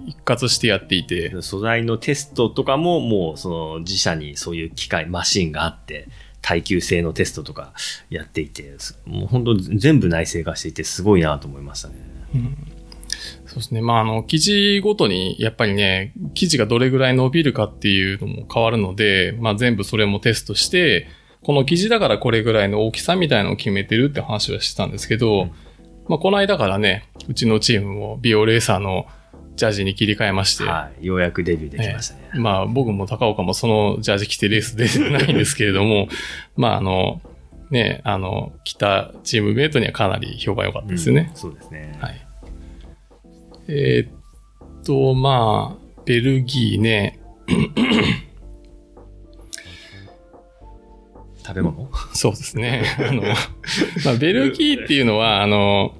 [0.06, 6.08] 一括してやっていて、素材のテストとかももうその自社にそういう機械、マシンがあって、
[6.48, 7.74] 耐久性のテストとか
[8.08, 11.94] やっていて、すもう本当全部内製化していてすごいなと思いましたね。
[13.44, 13.82] そうですね。
[13.82, 21.08] まあ、あの、記事ごとに、やっぱりね、記事がどれぐらい伸びるかっていうのも変わるので、まあ、全部それもテストして、
[21.42, 25.52] この記事だからこれぐらいの大きさみたいのを決めてるって話はしてたんですけど、うん
[26.08, 29.06] まあ、この間からね、うちのチームもビオレーサーの
[29.58, 31.04] ジャージに切り替えまして、はい。
[31.04, 32.20] ようやくデビューできましたね。
[32.26, 36.08] ええまあ僕も高岡もそのジャージ着てレース出てないんですけれども、
[36.56, 37.20] まああの、
[37.70, 41.36] ね、あの、着たチームメイトにはかなり評判良かったですよねうん。
[41.36, 41.98] そうですね。
[42.00, 42.26] はい。
[43.68, 47.18] えーっと、まあ、ベルギーね、
[51.44, 51.90] 食べ物？
[52.14, 52.84] そうですね。
[52.98, 53.22] あの、
[54.04, 55.94] まあ、ベルギーっていうのは、あの、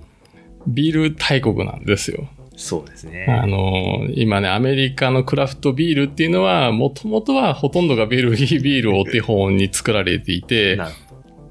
[0.67, 2.29] ビール大国なんですよ。
[2.59, 3.25] そうですね。
[3.29, 10.77] あの、今ね、アメリカのクラフトビールっていうのは、もともとはほとんどがベルギービールをお手本に作られていて、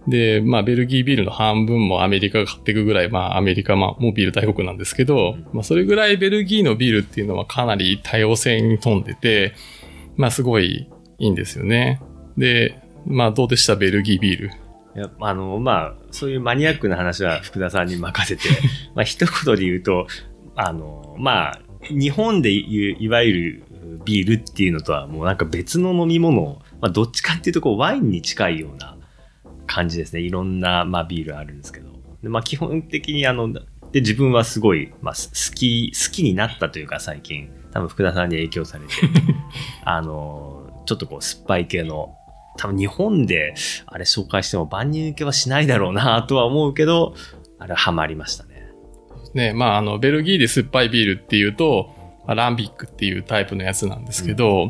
[0.05, 9.53] で、まあ、ベルギービールの半分もアメリカが買っていくぐらい、まあ、アメリカ、まあ、もうビール大国なんですけど、うんまあ、それぐらいベルギーのビールっていうのはかなり多様性に富んでて、
[10.17, 10.89] まあ、すごい
[11.19, 12.01] いいんですよね。
[12.37, 14.51] で、まあ、どうでしたベルギービール？
[14.97, 18.49] いやあの、まあ、そういうマニアックな話は福田さんに任せて、
[18.95, 20.07] まあ、一言で言うと、
[20.57, 23.63] あの、まあ、日本で言う、いわゆる
[24.03, 28.97] ビールっていうのとはもうなんか別の飲み物を、まあ、どっちかっていうとこうワインに近いような
[29.67, 30.21] 感じですね。
[30.21, 31.89] いろんな、まあ、ビールあるんですけど。
[32.23, 38.93] でまあ、基本的にあの、で、自分はすごい、まあ、す好き、好きになったというか最近、多分福田さんに影響されて、
[39.85, 42.15] あの、ちょっとこう酸っぱい系の、
[42.57, 43.53] 多分日本で
[43.85, 47.13] あれ紹介しても万人受けはしないだろうなとは思うけど、
[47.59, 48.45] あれハマりました
[49.33, 49.47] ね。
[49.49, 54.67] ね、まあ、あの、ベルギーで酸っぱいビールっていうと、まあランビックっていうタイプのやつなんですけど、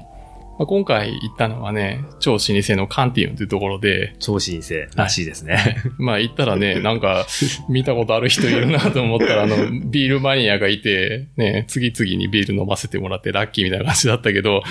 [0.57, 4.49] まあ、今回行ったのはね、超老舗のカンティオンというところで、超老舗
[4.95, 5.83] らしいですね。
[5.99, 7.27] まあ行ったらね、 なんか
[7.69, 14.63] 見たことある人いるなと思ったら、あの、ビールマニアがいて、ね、次々にビール飲ませてもらってラッキーみたいな感じだったけど、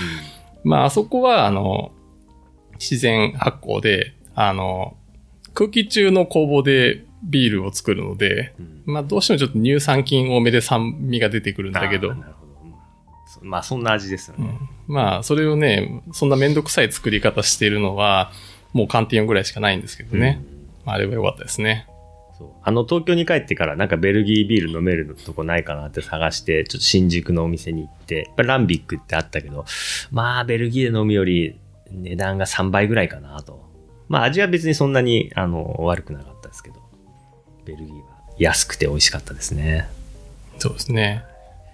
[0.64, 1.92] まああそこは、あの、
[2.80, 4.96] 自然発酵で、あの、
[5.54, 8.82] 空気中の工房でビールを作るので、うん。
[8.86, 12.14] まあどうしてもちょっと乳酸菌多めで酸味が出てくるんだけど。
[13.42, 14.58] まあそんな味ですよね。
[14.88, 14.94] うん。
[14.94, 18.30] まあそれをね、そんなめんどくさい作り方しているのは、
[18.72, 20.42] もうカンティオンぐらいしかないんですけどね。
[20.84, 21.86] まああれは良かったですね。
[22.38, 22.48] そう。
[22.62, 29.64] あの東京に帰ってからなんかベルギービール飲めるとこないかなって探してちょっと新宿のお店に行ってやっぱランビックってあったけど
[30.10, 31.58] まあベルギーで飲むより
[31.90, 33.64] 値段が3倍ぐらいかなと。
[34.08, 36.76] まあ味は別にそんなにあの悪くなかったですけど
[37.66, 38.02] ベルギーは
[38.38, 39.88] 安くて美味しかったですね
[40.58, 41.24] そうですね。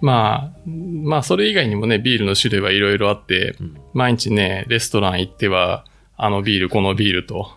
[0.01, 5.85] まあ、まあそれ以外にもね、ビールの種類はいろいろあって、うん毎日ね、レストラン行っては、
[6.17, 7.51] あのビール、このビールと、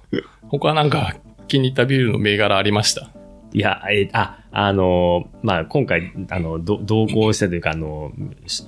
[0.49, 1.17] 他なんか
[1.49, 3.11] 気に入ったビールの銘柄ありました？
[3.53, 8.13] いや、えあ、あの、まあ、今回、あの、ど同行したというか、あの、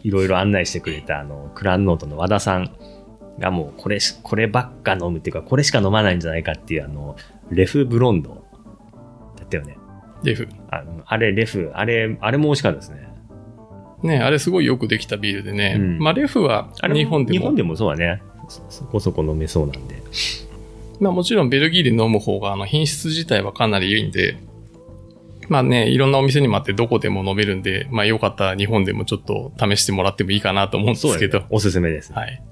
[0.03, 2.75] いろいろ案内してくれた、あの、クランノートの和田さん
[3.39, 7.17] がもう、これし、こればっか飲むっていうか、これしか飲まないんじゃないかっていう、あの、
[7.51, 8.48] レフブロンド。
[10.25, 10.47] だったよね。
[10.47, 10.49] デフ。
[10.71, 13.09] ああれ、レフ、あれ、あれも美味しかったですね。
[14.03, 15.77] ね、あれすごいよくできたビールでね。
[15.79, 18.23] うんまあレフは日本でも、日本でもそうだね。
[18.49, 20.03] そそこそこ飲めそうなんで。
[21.01, 24.37] まあもちろんベルギーで飲む方があの品質自体はかなりいいんで、
[25.49, 31.41] まあね、いろんなお店にもあってどこでも飲めるんで、まあよかったら日本でもちょっと試してもらってもいいかなと思うんですけど。
[31.41, 32.13] ねおすすめです。
[32.13, 32.43] はい。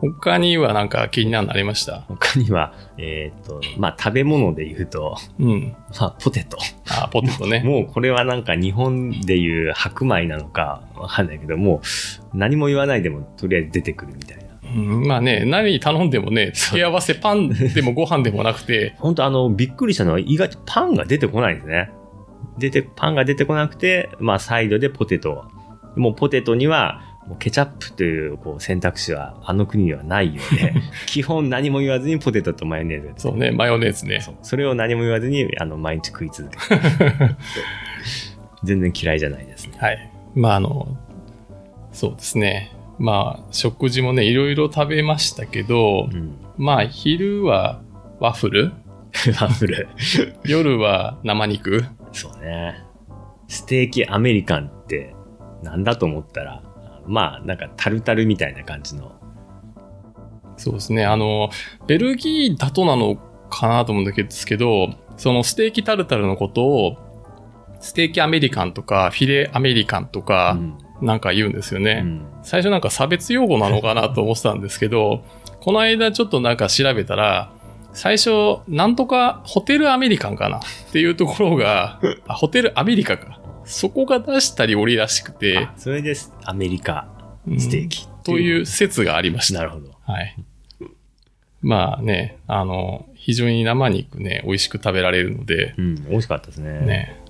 [0.00, 2.02] 他にはなんか気になるのありました？
[2.08, 5.76] 他には、えっ、と、まあ、食べ物で言うと、うん。
[6.00, 6.56] まあ、ポテト。
[6.88, 7.60] あ、ポテトね。
[7.66, 11.82] もうこれはなんか日本でいう白米なのかわかんないけど、も
[12.32, 14.44] う何も言わないでもとりあえず出てくるみたいな。
[14.74, 21.90] うん、まあね、何頼んでもね、付け合わせパンでもご飯でもなくて、本当あの、びっくりしたのは意外とパンが出てこないんですね。
[22.58, 25.46] 出て、パンが出てこなくて、まあサイドでポテト。
[25.96, 30.72] もうポテトには、もうケチャップというこう選択肢はあの国にはないようで、
[31.06, 34.24] 基本何も言わずにポテトとマヨネーズそうね、マヨネーズね。
[34.42, 36.80] それを何も言わずに、あの、毎日食い続ける。
[38.64, 39.74] 全然嫌いじゃないですね。
[39.78, 40.10] はい。
[40.34, 40.96] まああの、
[41.92, 42.72] そうですね。
[42.98, 46.36] まあ、食事もね、いろいろ食べましたけどう、ん。
[46.56, 47.80] まあ、昼は
[48.20, 48.72] ワッフル？
[49.40, 49.88] ワッフル。
[50.44, 51.84] 夜は生肉？
[52.12, 52.82] そうね。
[53.48, 55.14] ステーキアメリカンって
[55.62, 56.62] なんだと思ったら、
[57.08, 59.12] まあ、なんかタルタルみたいな感じの。
[60.56, 61.06] そうですね。
[61.06, 61.50] あの、
[61.86, 63.16] ベルギーだとなの
[63.48, 66.96] かなと思うんですけど、そのステーキタルタルのことを、
[67.80, 70.58] ステーキアメリカンとか、フィレアメリカンとか、
[71.00, 72.02] なんか言うんですよね。
[72.04, 75.22] うん最初なんか差別用語なのかなと思ってたんですけど、
[75.60, 77.52] この間ちょっとなんか調べたら、
[77.92, 80.60] 最初、なんとかホテルアメリカンかなっ
[80.92, 83.38] ていうところが、あホテルアメリカか。
[83.68, 86.32] そこが出したり折りらしくてあ、それです。
[86.44, 87.06] アメリカ
[87.46, 88.08] うんステーキ。
[88.24, 89.60] という説がありました。
[89.60, 89.90] なるほど。
[90.02, 90.36] はい。
[91.60, 96.80] まあね、あの、非常に生肉ね、美味しく食べられるので、うん、美味しかったですね。
[96.80, 97.22] ね。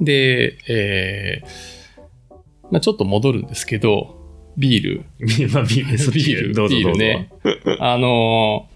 [0.00, 2.34] で、えー、
[2.70, 4.16] まあちょっと戻るんですけど、
[4.56, 5.04] ビール。
[5.18, 6.68] ビール、まあ、ビール、ビール。
[6.68, 7.30] ビールね。
[7.78, 8.75] あのー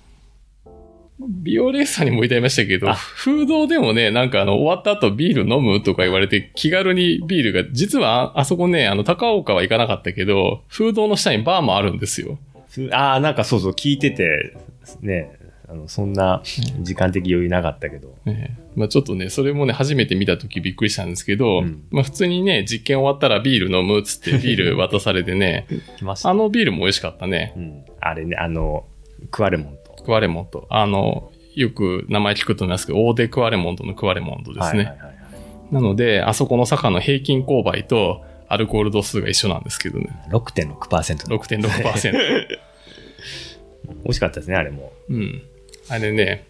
[1.28, 12.38] ビオレッサにも言いましたけど、あ風堂でもね、なんかあの、終わった後ビール飲むとか言われて、気軽にビールが、実はああそこね、あの、高岡は行かなかったけど、風堂の下にバーもあるんですよ。
[12.70, 14.56] ふああ、なんかそうそう、聞いてて、
[15.02, 15.36] ね、
[15.70, 16.42] あの、そんな
[16.80, 18.16] 時間的余裕なかったけど。
[18.24, 25.66] ねまあちょっとね、それもね、初めて見た時びっくりしたんですけど、うんまあ普通にね、実験終わったらビール飲むっつってビール渡されてね。
[26.24, 27.52] あのビールも美味しかったね。
[27.56, 27.84] うん。
[28.00, 28.84] あれね、あの、
[29.30, 29.80] クワレモンと。
[30.11, 30.66] クワレモンと。
[30.70, 34.78] あの、よく名前聞くと思いますけど、オーデクワレモンドのクワレモンドですね。
[34.78, 35.20] はいはいはいはい
[35.70, 40.08] なので、あそこの坂の平均勾配とアルコール度数が一緒なんですけどね。
[40.30, 41.28] 6.6%。
[41.28, 42.12] 6.6%。
[42.12, 44.92] 美味しかったですね、あれも。
[45.08, 45.42] うん。
[45.88, 46.48] あれね、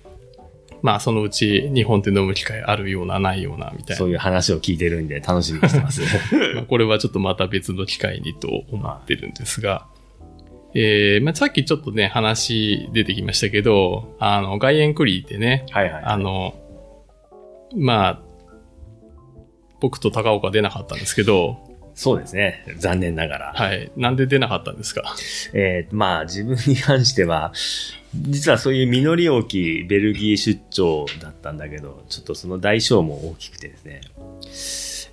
[0.80, 4.08] まあそのうち日本で飲む機会あるような、ないような、みたいなそう。
[4.08, 6.00] いう話を聞いてるんで楽しみにしてます。
[6.56, 9.86] まあこれはちょっとまた別の機会にと思ってるんですが、
[10.74, 16.04] えーまあ、さっきちょっとね、話出てきましたけど、あの、外苑クリーってね、はいはい。
[16.04, 16.54] あの、
[17.76, 18.22] まあ、
[19.80, 21.58] 僕と高岡出なかったんですけど、
[21.94, 22.64] そうですね。
[22.78, 23.52] 残念ながら。
[23.54, 23.90] はい。
[23.96, 25.14] なんで出なかったんですか？
[25.52, 27.52] えーまあ自分に関しては、
[28.14, 34.00] 実はそういう実り大きいベルギー出張だったんだけど、ちょっとその代償も大きくてですね。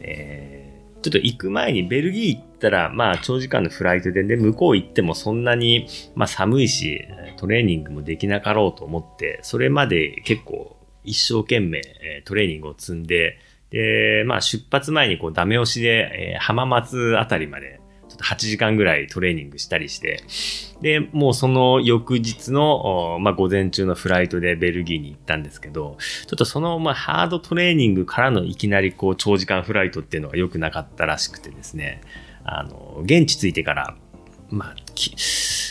[0.01, 11.81] えーちょっと行く前にベルギー行ったら、まあ長時間のフライトで、で、向こう行ってもそんなに、まあ寒いし、トレーニングもできなかろうと思って、それまで結構一生懸命
[12.25, 13.37] トレーニングを積んで、
[13.69, 17.79] で、まあ出発前にこうダメ押しで、え浜松あたりまで
[18.09, 20.23] ちょっと8時間ぐらいトレーニングしたりして、
[20.81, 25.97] で、もうその翌日の、まあ、午前中のフライトでベルギーに行ったんですけど、
[26.27, 32.01] ちょっとその、まあ、ハードトレーニングからのいきなりこう、長時間フライトっていうのが良くなかったらしくてですね、
[32.47, 33.95] あの、現地着いてから、
[34.49, 34.75] まあ、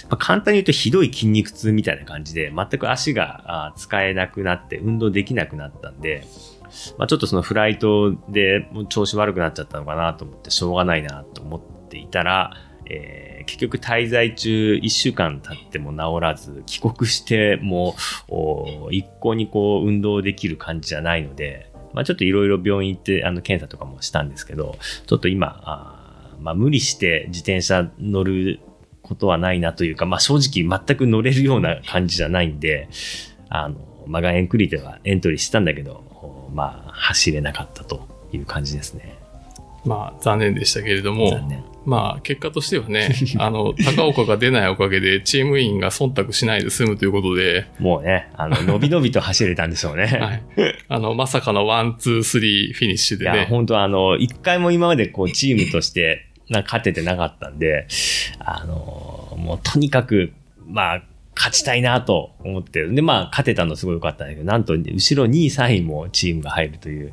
[0.08, 6.26] まあ、簡単に言うとひどい筋肉痛みたいな感じで、全く足が使えなくなって、運動できなくなったんで、
[6.98, 12.52] まあ、ちょっとそのフライトで調子悪くなっちゃったのかなと思って、しょうがないなと思っていたら、
[12.84, 17.94] えー結局滞在中1週間経っても治らず、帰国しても
[18.90, 25.95] 一向にこう運動できる感じじゃないので、まあ、ちょっといろいろ病院行ってあの検査とかもしたんですけど、ちょっと今、
[26.46, 28.60] まあ、無理して自転車乗る
[29.02, 32.88] ことはないなというか、まあ、正直全く乗れるような感じじゃないんで、
[33.48, 33.74] あの、
[34.06, 39.18] マガエンクリではエントリーしたんだけど、おまあ、走れなかったという感じですね。
[39.84, 41.36] まあ、残念でしたけれども。
[41.86, 50.06] まあ、結果としてはね、 あの、高岡が出ないおかげで、チーム員が忖度しないで済むということで、もうね、あの、伸び伸びと走れたんでしょうね。
[50.20, 50.42] はい。
[50.88, 57.86] あの、まさかのワン、ツー、スリーフィニッシュいや、でね、本当あの、一回も今までこう、チームとして、な勝ててなかったんで、
[58.38, 60.32] あの、もうとにかく、
[60.66, 61.02] まあ、
[61.36, 67.12] 勝ちたいなと思って、で、まあ、勝てたのすごい良かったんだけど、なんと、後ろ2位、3位もチームが入るという、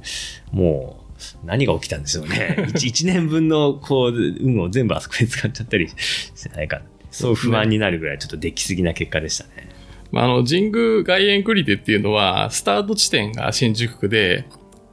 [0.52, 1.06] も
[1.44, 2.56] う、何が起きたんでしょうね。
[2.74, 6.82] 1, 一年分の、こう、運を全部あそこで使っちゃったりしてないか。
[7.12, 9.70] そう不安になるぐらい、ちょっと出来すぎな結果でしたね。
[10.12, 14.46] まあ、あの、神宮外苑クリテっていうのは、スタート地点が新宿区で、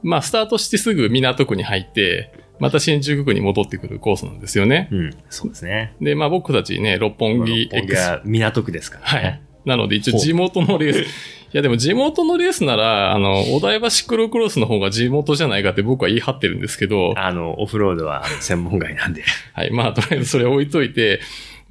[0.03, 4.87] まあ、スタートしてすぐ港区に入って、また新宿区に戻ってくるコースなんですよね。
[4.91, 5.95] うん、そうですね。
[5.99, 9.41] で、まあ僕たちね、六本木六本木 X は港区ですからはね。
[9.65, 9.69] い。
[9.69, 10.99] なので一応地元のレース。
[11.01, 11.05] い
[11.53, 19.23] やでも地元のレースなら、あの、お台場シクロクロスの方が地元じゃないかって僕は言い張ってるんですけど、あの、オフロードは専門外なんで。
[19.53, 19.71] はい。
[19.71, 21.19] まあとりあえずそれ置いといて、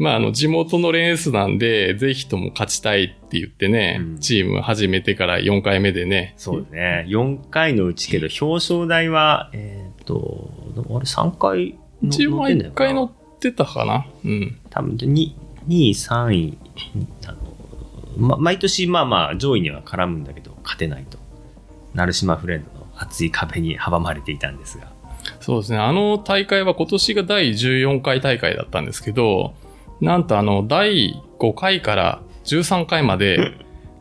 [0.01, 7.05] まああの、地元のレースなんで、ぜひとも勝ちたいって言ってね、うんチーム始めてから4回目でね、そうですね。
[7.07, 14.59] 4回のうちけど、表彰台は、えっ、と、あれ3回の一応乗ってんだよ1回乗なってたかなうん。
[14.71, 15.35] 多分2、2
[15.69, 16.59] 位、3位、
[17.27, 17.39] あの、
[18.17, 21.19] ま、毎年まあまあ上位には絡むんだけど、勝てないと。
[21.93, 24.91] 成島フレンドの厚い壁に阻まれていたんですが。
[25.41, 25.79] そうですね。
[25.79, 29.53] あの大会は今年が第14回大会だったんですけど、
[30.01, 33.53] なんとあの、第5回から13回まで、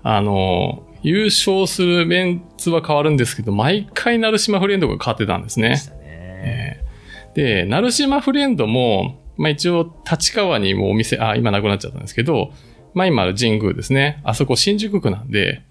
[0.03, 5.81] あの、優勝するメンツは変わるんですけど、毎回成島フレンドが勝ってたんですねね。
[6.01, 6.89] えー
[7.35, 12.51] で、成島フレンドも、まあ一応、立川にもお店、あ、今なくなっちゃったんですけど、
[12.93, 14.19] まあ今ある神宮ですね。
[14.23, 15.61] あそこ新宿区なんで、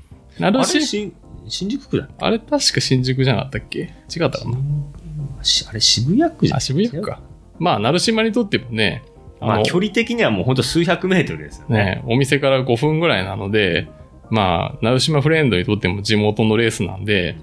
[0.40, 1.12] あれ成島、新
[1.48, 3.80] 新宿区だっあれ確か新宿じゃなかったっけ？
[3.80, 3.90] 違っ
[4.30, 4.56] たかな？
[5.68, 7.20] あれ渋谷区じゃあ、渋谷区か。
[7.58, 9.02] まあ、成島にとってもね、
[9.40, 11.84] まあ距離的にはもうほんと数百メートルですよね。
[11.84, 13.88] ね、お店から5分ぐらいなので、
[14.30, 17.36] まあ、成島フレンドにとっても地元のレースなんで、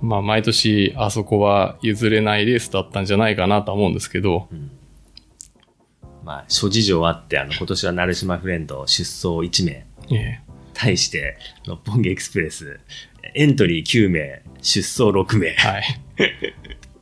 [0.00, 4.48] まあ、毎年あそこは譲れないレースだったんじゃないかなとは思うんですけど、
[6.24, 9.86] まあ諸事情あって、あの今年は成島フレンド出走1名。
[10.12, 11.36] ええ対して、
[11.66, 12.80] 六本木エクスプレス、
[13.34, 15.52] エントリー9名、出走6名。
[15.52, 15.82] はい。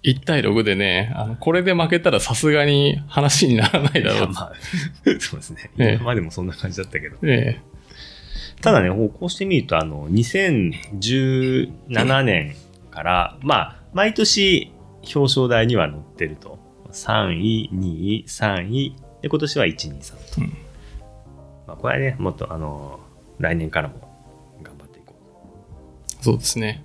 [0.02, 4.28] 1対6でね、あのこれで負けたらさすがに話にならないだろう。
[4.28, 4.52] まあ、
[5.20, 5.70] そうですね。
[5.78, 7.16] ええ今までもそんな感じだったけど。
[7.22, 7.60] え
[8.60, 12.56] ただね、こうしてみると、あの、2017年
[12.90, 14.72] から、まあ、毎年
[15.14, 16.58] 表彰台には載ってると。
[16.90, 20.40] 3位、2位、3位、で、今年は1、2、3と。
[20.40, 20.52] うん
[21.68, 22.98] まあ、これはね、もっと、あの、
[23.38, 23.94] 来年からも
[24.62, 25.14] 頑張っていこ
[26.20, 26.82] うそうですね。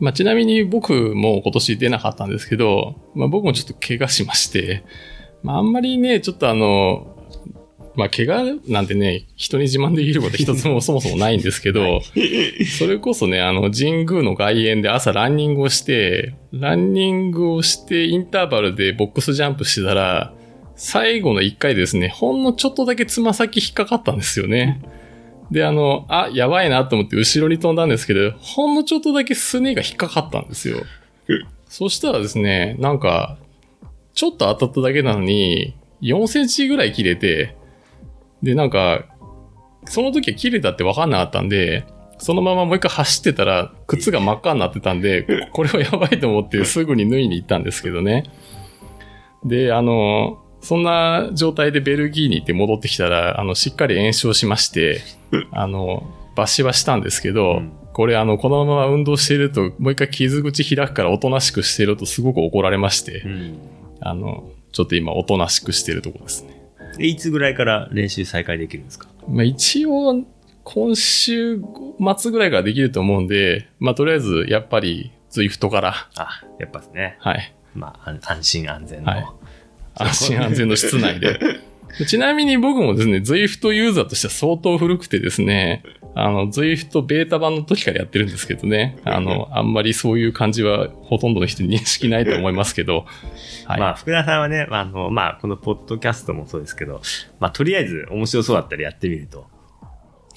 [0.00, 4.84] まあ、ちなみに僕も今年出なかったんですけど、まあ僕もちょっと怪我しまして、
[5.42, 7.16] まああんまりね、ちょっとあの、
[7.96, 12.00] まあ怪我なんてね、人に自慢できること一つも そもそもないんですけど、
[12.78, 20.32] それこそね、あの神宮の外苑で朝ランニングをして、ランニングをしてインターバルでボックスジャンプしてたら、
[20.76, 24.80] 最後の一回でですね、ほんのちょっとだけつま先引っかかったんですよね。
[25.50, 30.82] で、あの、あ、やばいなと思って後ろに飛んだんですけど、ほんのちょっとだけすねが引っかかったんですよ。
[31.68, 33.38] そしたらですね、なんか、
[34.14, 37.56] ちょっと当たっただけなのに、4センチぐらい切れて、
[38.42, 39.06] で、なんか、
[39.84, 41.84] その時は切れたって分かんなかったんで、
[42.18, 48.24] そのままもう一回走ってたら、靴が真っ赤になってたんで、 これはやばいと思ってすぐに脱いに行ったんですけどね。
[49.44, 55.00] で、あの、そんな状態でベルギーに行って戻ってきたら、あの、しっかり炎症しまして、
[55.52, 56.02] あの、
[56.36, 63.58] 抜歯はしたんですけど、うんこれあの、このまま運動していると、もう一回傷口開くからおとなしくしてるとすごく怒られまして、うん。
[63.98, 66.62] あの、ちょっと今おとなしくしてるところですね。
[66.96, 69.08] でいつぐらいから練習再開できるんですか？
[69.26, 70.24] まあ一応、
[70.62, 71.60] 今週
[72.16, 77.16] 末ぐらいからできると思うんで、まあとりあえず、やっぱり、ズイフトから、あ、やっぱですね。
[77.18, 77.52] はい。
[77.74, 79.10] まあ、安安心安全の。
[79.10, 79.26] はい
[79.98, 81.38] 安心安全の室内で。
[82.06, 85.82] ちなみに僕もですね、Zwift ユーザーとしては相当古くてですね、
[86.14, 93.06] あの、Zwift ベータ版の時からやってるんですけどね、あの、あんまりそういう感じはほとんどの人に認識ないと思いますけど、
[93.66, 93.80] はい。
[93.80, 97.00] まあ、福田さんはね、あの、まあ、このポッドキャストもそうですけど、
[97.40, 99.46] まあ、とりあえず面白そうだったらやってみると。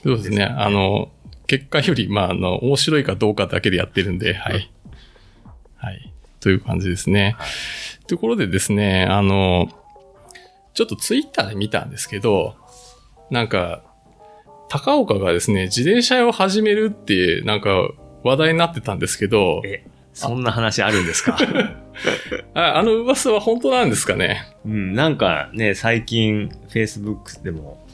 [0.04, 1.12] そうですね、あの、
[1.48, 4.72] 結果より、まあ、あの、面白いかどうかだけでやってるんで、はい。
[5.78, 6.14] はい。
[6.40, 7.36] という感じですね。
[7.38, 7.48] はい
[8.12, 9.68] ところでですね、あの、
[10.74, 12.56] ちょっとツイッターで見たんですけど、
[13.30, 13.84] なんか、
[14.70, 17.90] 高岡がですね、自転車屋を始めるって、なんか、
[18.24, 19.84] 話題になってたんですけど、え、
[20.14, 21.38] そんな話あるんですか？
[22.54, 24.44] ああの噂は本当なんですかね？
[24.66, 27.86] うん、なんかね、最近、Facebook でも、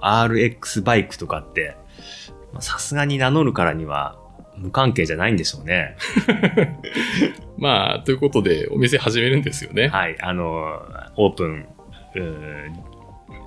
[0.00, 1.76] RX バイクとかって、
[2.52, 4.18] まあさすがに名乗るからには、
[4.56, 5.96] 無関係じゃないんでしょうね。
[7.58, 9.88] まあ、ということで、お店始めるんですよね。
[9.88, 10.82] はい、あの、
[11.16, 11.66] オープン、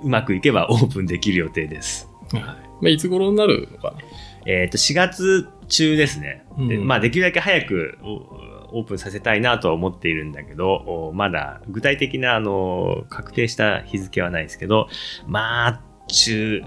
[0.04, 2.10] うまくいけば オープンできる予定です。
[2.34, 3.98] まあ、いつ頃になるのかな？
[4.46, 6.46] えっ、と、4月中ですね。
[6.58, 10.74] でうんまあ、できるだけ早くおオープンさせたいなとは思っているんだけど、
[11.10, 14.88] おまだ具体的な、あの、確定した日付はないですけど、
[15.26, 16.62] まあ、中、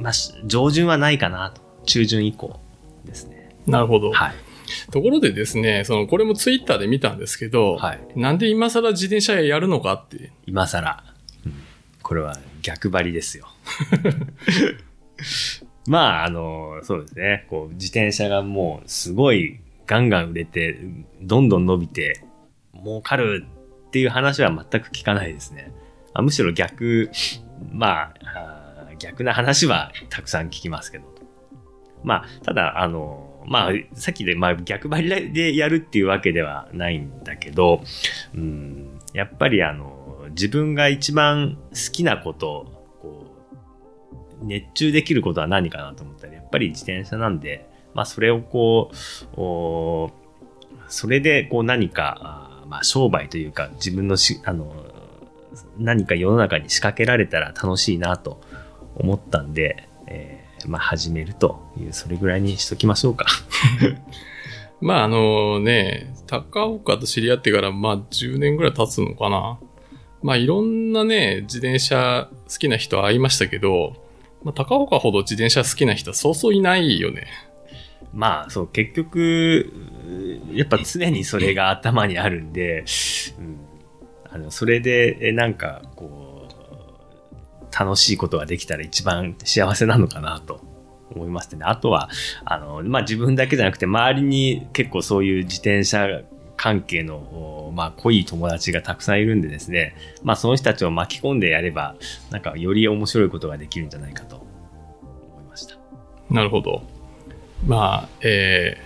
[0.00, 1.62] まあ、し上旬はないかなと。
[1.84, 2.60] 中旬以降
[3.04, 3.33] ですね。
[3.66, 4.12] なるほど。
[4.12, 4.34] はい。
[4.90, 8.00] ところでですね、その、これもツイッターで見たんですけど、はい。
[8.16, 11.04] なんで今更自転車屋やるのかって、今更。
[11.46, 11.64] うん
[12.04, 13.48] これは逆張りですよ。
[15.88, 17.46] まあ、あの、そうですね。
[17.48, 20.78] こう、自転車がもうすごいガンガン売れて、
[21.22, 22.22] どんどん伸びて、
[22.74, 23.46] 儲かる
[23.86, 25.72] っていう話は全く聞かないですね。
[26.12, 27.10] あむしろ逆、
[27.72, 31.04] まああー、逆な話はたくさん聞きますけど。
[32.02, 37.82] まあ、ただ、あの、まあ、さっきで、まあ、逆張りでやるっていうわけではないんだけど、
[38.34, 42.66] うん、やっぱりあの、自分が一番好きなこと、
[43.00, 43.26] こ
[44.42, 50.10] う、熱中できることは何かなと思ったら、やっぱり自転車なんで、まあそれをこう、お
[50.88, 54.74] それでこう何か、あまあ商売というか自分のし、あの、
[55.78, 58.40] 何か世の中に仕掛けられたら楽しいなと
[58.96, 59.88] 思ったんで、
[60.64, 63.26] えーまあ始めるという、それぐらいにしときましょうか。
[64.80, 69.58] まああのね、高岡と知り合ってからまあ10年ぐらい経つのかな。
[70.22, 73.94] まあいろんなね、自転車好きな人会いましたけど、
[74.42, 77.26] まあ高岡ほど自転車好きな人はそうそういないよね。
[78.14, 79.72] まあ、そう、結局、
[80.52, 82.84] やっぱ常にそれが頭にあるんで、
[83.38, 83.58] うん、
[84.30, 86.23] あの、それで、えなんか、こう、
[87.78, 90.60] 楽しいことができたら一番幸せなのかなと
[91.14, 91.64] 思いましてね。
[91.64, 92.08] あとは、
[92.44, 96.22] あの、まあ自分だけじゃなくて、周りに結構そういう自転車
[96.56, 101.96] 関係の、おまあ濃い友達がたくさんいるんでですね、まあその人たちを巻き込んでやれば、
[102.30, 105.76] なんかより面白いことができるんじゃないかと思いました。
[106.30, 106.82] なるほど。
[107.66, 108.78] まあ、え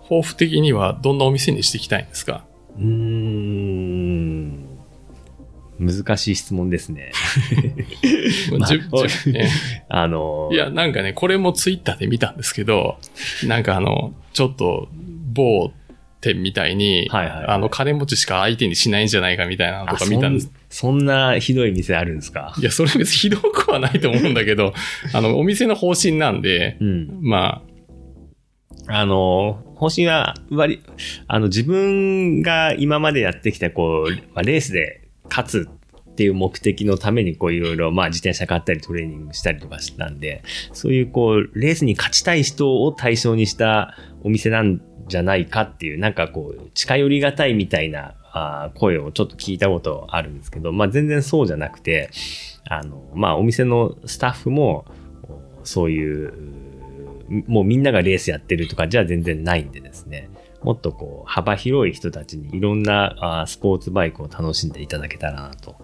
[0.00, 2.44] ー、抱負的にはどんなお店にしていきたいんですか？
[2.76, 3.61] うーん。
[5.82, 7.12] 難しい質問ですね。
[8.58, 8.70] まあ
[9.88, 12.98] あの、いや、なんかね、これもツイッターで見たんですけど、
[13.46, 14.88] なんかあの、ちょっと、
[15.32, 15.72] 某
[16.20, 20.52] 店みたいに、はいはいはいあの、金持ちしか相手にしないんじゃないかみたいなのとか見たんです。
[20.70, 22.54] そんなひどい店あるんですか？
[22.58, 24.72] いや、それ別にひどくはないと思うんだけど、
[25.12, 27.18] あの、お店の方針なんで、うん。
[27.22, 27.62] ま
[28.88, 30.82] あの、方針は、割り、
[31.28, 35.01] あの、自分が今までやってきた、こう、まあ、レースで
[35.32, 35.68] 勝つ
[36.10, 52.10] っていう目的のために、こう、いろいろ、まあ、自転車買ったりトレーニングしたりとかしたんで、そういう、こう、レースに勝ちたい人を対象にしたお店なんじゃないかっていう、なんかこう、近寄りがたいみたいな、あ声をちょっと聞いたことあるんですけど、まあ、全然そうじゃなくて、
[52.68, 54.84] あの、まあ、お店のスタッフも、
[55.64, 56.32] そういう、
[57.46, 60.28] もうみんながレースやってるとかじゃ全然ないんでですね、
[60.62, 65.76] もっとこう幅広い人たちにいろんなあスポーツバイクを楽しんでいただけたらなと。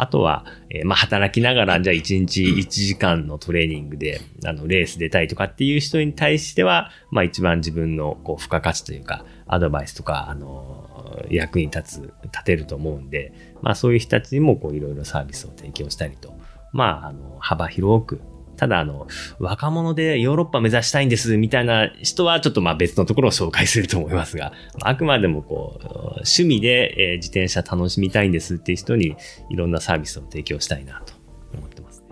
[0.00, 10.88] あとは、えーまあ働きながらじゃあ1日1時間のトレーニングであのレース出たいとかっていう人に対しては、まあ一番自分のこう付加価値というかアドバイスとか、あの
[11.28, 16.32] 役に立つ、立てると思うんで、まあそういう人たちにもこういろいろサービスを提供したりと、
[16.72, 18.20] まああの幅広く
[18.60, 19.08] ただ、あの、
[19.38, 24.52] 若者でヨーロッパ目指したいんです、みたいな人は、ちょっとまあ別のところを紹介すると思いますが、
[24.84, 25.86] あくまでもこう、
[26.16, 29.16] 趣味で、えー自転車楽しみたいんですっていう人に、
[29.48, 31.14] いろんなサービスを提供したいなと
[31.56, 32.04] 思ってます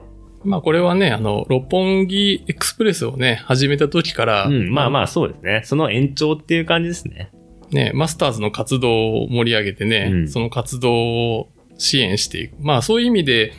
[0.43, 5.61] まあこれはね、あの、六本木エクスプレスをね、始めた時から、うん、まあまあそうですね。
[5.65, 7.31] その延長っていう感じですね。
[7.71, 12.57] ね、マスターズの活動を盛り上げてね、うんその活動を支援していく。
[12.61, 13.53] まあそういう意味で、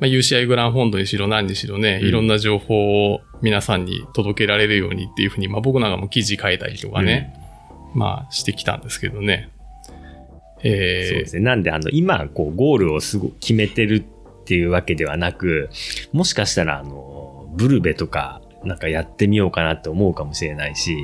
[0.00, 7.34] まあ、UCI グランフォンドにしろ何にしろね、うんいろんな情報を皆さんに届けられるようにっていうふうに、まあ僕なんかも記事書いたりとかね、
[7.94, 9.50] まあしてきたんですけどね。
[10.62, 11.42] えーそうですね。
[11.42, 14.04] なんで、あの、今、こう、ゴールをすご決めてる
[14.40, 15.70] っていうわけではなく、
[16.12, 20.98] もしかしたら、あの、ブルベとか、なんかやってみようかなって思うかもしれないし、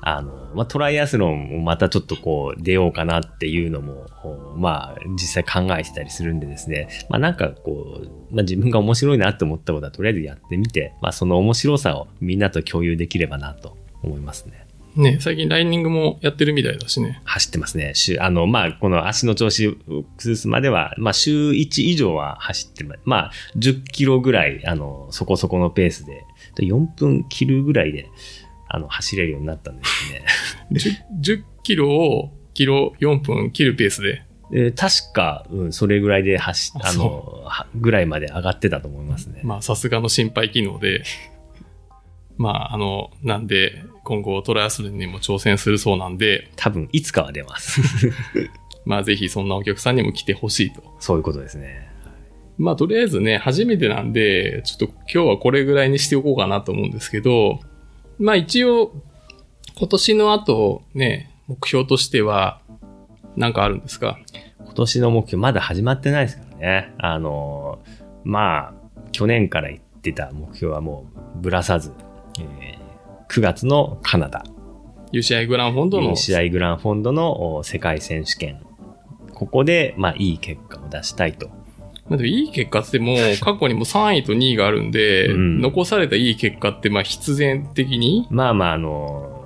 [0.00, 4.06] あの、まあ、トライアスロンもまたちょっとこう、出ようかなっていうのも、
[4.56, 14.68] まあ、実際考えてたりするんでですね、まあ、なんかこう、まあ、自分が面白いなって思ったことはとりあえずやってみて、まあ、その面白さをみんなと共有できればなと思いますね。
[14.98, 17.20] ね、最近ライニングもやってるみたいだしね。
[17.24, 17.92] 走ってますね。
[17.94, 26.24] 週、あの、まあ、この足の調子を崩すまでは、まあ、週1以上は走ってま、まあ、10キロぐらい、あの、そこそこのペースで、
[26.58, 28.10] で4分切るぐらいで、
[28.68, 30.24] あの、走れるようになったんですね。
[31.22, 34.22] 10, 10キロをキロ4分切るペースで。
[34.50, 39.42] で確か、うん、それぐらいで走っああの、はぐらいまで上がってたと思いますね。
[39.44, 41.02] まあさすがの心肺機能で、
[42.38, 47.82] まああの、なんで今後トライアスロンにも挑戦するそうなんで、多分、いつかは出ます。
[48.86, 50.82] まあぜひそんなお客さんにも来てほしいと。
[50.98, 51.90] そういうことですね。
[52.58, 57.60] まあとりあえずね、初めてなんで、ちょっと今日はこれぐらいにしておこうかなと思うんですけど、
[58.18, 58.92] まあ一応、
[59.78, 62.60] 今年の後ね、目標としては、
[63.36, 64.18] なんかあるんですか？
[64.64, 66.94] 今年の目標、まだ始まってないですからね。
[66.98, 67.78] あの、
[68.24, 68.74] まあ、
[69.12, 71.06] 去年から言ってた目標はも
[71.36, 71.92] う、ぶらさず、
[72.40, 72.78] えー
[73.30, 74.42] 9月のカナダ、
[75.12, 78.62] ?UCI グランフォンドの、試合グランフォンドのお世界選手権。
[79.34, 81.50] ここで、まあ、いい結果を出したいと。
[82.08, 89.38] まあでもいい結果ってもう過去にも3位と2位があるんで、うん残されたいい結果ってまあ必然的に、まあまあ、あの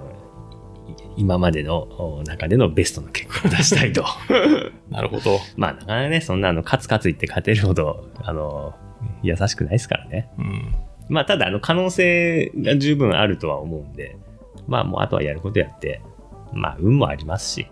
[1.16, 4.04] 今までのお中でのベストの結果を出したいと。
[4.90, 5.38] なるほど。
[5.56, 8.74] まあ、なかなかね、そんなあの、カツカツ言って勝てるほど、あの
[9.22, 10.30] 優しくないですからね。
[10.38, 10.74] うん。
[11.08, 14.16] まあ、ただ、あの、可能性が十分あるとは思うんで、
[14.66, 16.00] まあ、もう、あとはやることやって、
[16.52, 17.66] まあ、運もありますし、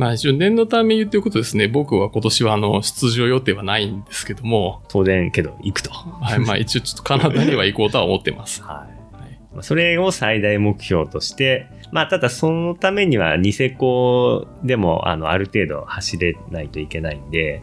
[0.00, 5.90] まあ一応念のため言っておくことですね、僕は今年はあの出場予定はないんですけども、当然、けど、行くと。
[5.90, 8.62] はい、まあ一応ちょっとカナダには行こうとは思ってます。
[8.64, 8.88] は
[9.58, 9.62] い。
[9.62, 17.62] それを最大目標として、まあ、ただそのためにはニセコでも、あの、ある程度走れないといけないんで、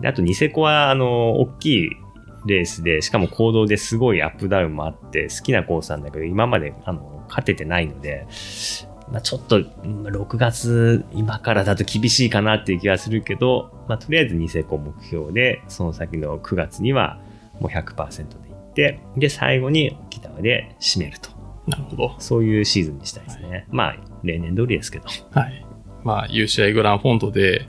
[0.00, 1.90] であとニセコは、あの、大きい
[2.46, 8.26] レースで、しかも行動ですごいアップダウンもあって、好きなコースなんだけど、今まで、あの、勝ててないので、
[9.10, 17.18] まあ、ちょっと、うん6月、今からだと厳しいかなっていう気がするけど、まあ、とりあえずニセコ目標で、その先の9月には
[17.60, 21.30] もう100%でいって、で、最後に沖縄で締めると。
[21.66, 22.16] なるほど。
[22.18, 23.66] そういうシーズンにしたいですね。
[23.70, 25.06] まあ、例年通りですけど。
[25.30, 25.66] はい。
[26.02, 27.66] まあ UCI グランフォンドで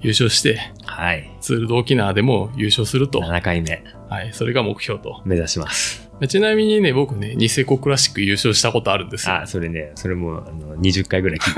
[0.00, 1.28] 優勝して、はい。
[1.40, 3.18] ツールド沖縄でも優勝すると。
[3.18, 4.32] 7回目、はい。
[4.32, 5.22] それが目標と。
[5.24, 6.07] 目指します。
[6.26, 9.36] ちなみにね、僕ね、ニセコクラシック優勝したことあるんですよ。
[9.36, 11.54] あ、それね、それも、あの、20回ぐらい聞い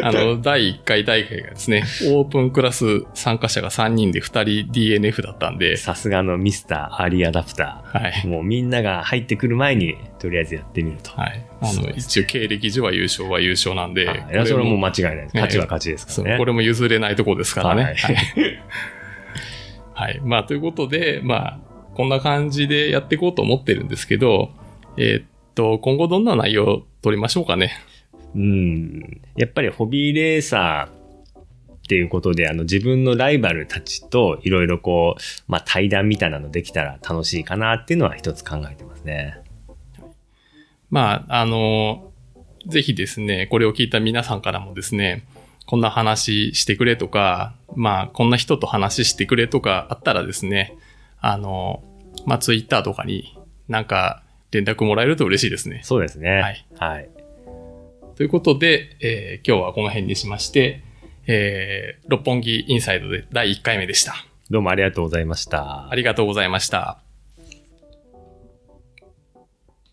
[0.00, 0.08] た。
[0.08, 4.24] あの、第1回大会がですね、オープンクラス参加者が3人で2
[4.66, 8.02] 人 DNF だったんで、さすがのミスターアーリーアダプター。
[8.02, 8.26] はい。
[8.26, 11.10] もうみんなが入ってくる前に、とりあえずやってみると。
[11.10, 11.44] はい。
[11.60, 15.34] あの、そうです一応経歴上は優勝は優勝なんで、あいや、それはもう間こ違いないです。
[15.34, 16.38] 勝ちは勝ちですからね。
[16.38, 17.82] これも譲れないとこですからね。
[17.82, 18.58] ははいい。
[19.94, 20.20] はい。
[20.24, 21.58] まあ、ということで、まあ、
[21.94, 24.50] こんな感じでやっていこうと思ってるんですけど、
[24.96, 27.72] えーっと、今後どんな内容を取りましょうかね。
[28.34, 29.22] うん。
[29.36, 31.04] やっぱりホビーレーサー
[31.74, 39.38] っていうことで、あの自分のライバルたちといろいろこう、まあ対談みたいなのできたら楽しいかなっていうのは一つ考えてますね。
[40.90, 42.12] まあ、あの、
[42.66, 45.24] ぜひですね、これを聞いた皆さんからもですね、
[45.66, 50.76] こんな話してくれとか、まあ、こんな人と話してくれとかあったらですね、
[51.26, 51.82] あの、
[52.26, 53.34] まあ、ツイッターとかに
[53.66, 55.80] なんか連絡もらえると嬉しいですね。
[55.82, 56.30] そうですね。
[56.30, 56.66] はい。
[56.78, 57.08] はい。
[58.14, 60.82] ということで、えー今日はこの辺にしまして、
[61.26, 64.14] えー六本木インサイドで第1回目でした。
[64.50, 65.94] どうもありがとうございましたあ。
[65.94, 66.98] りがとうございました。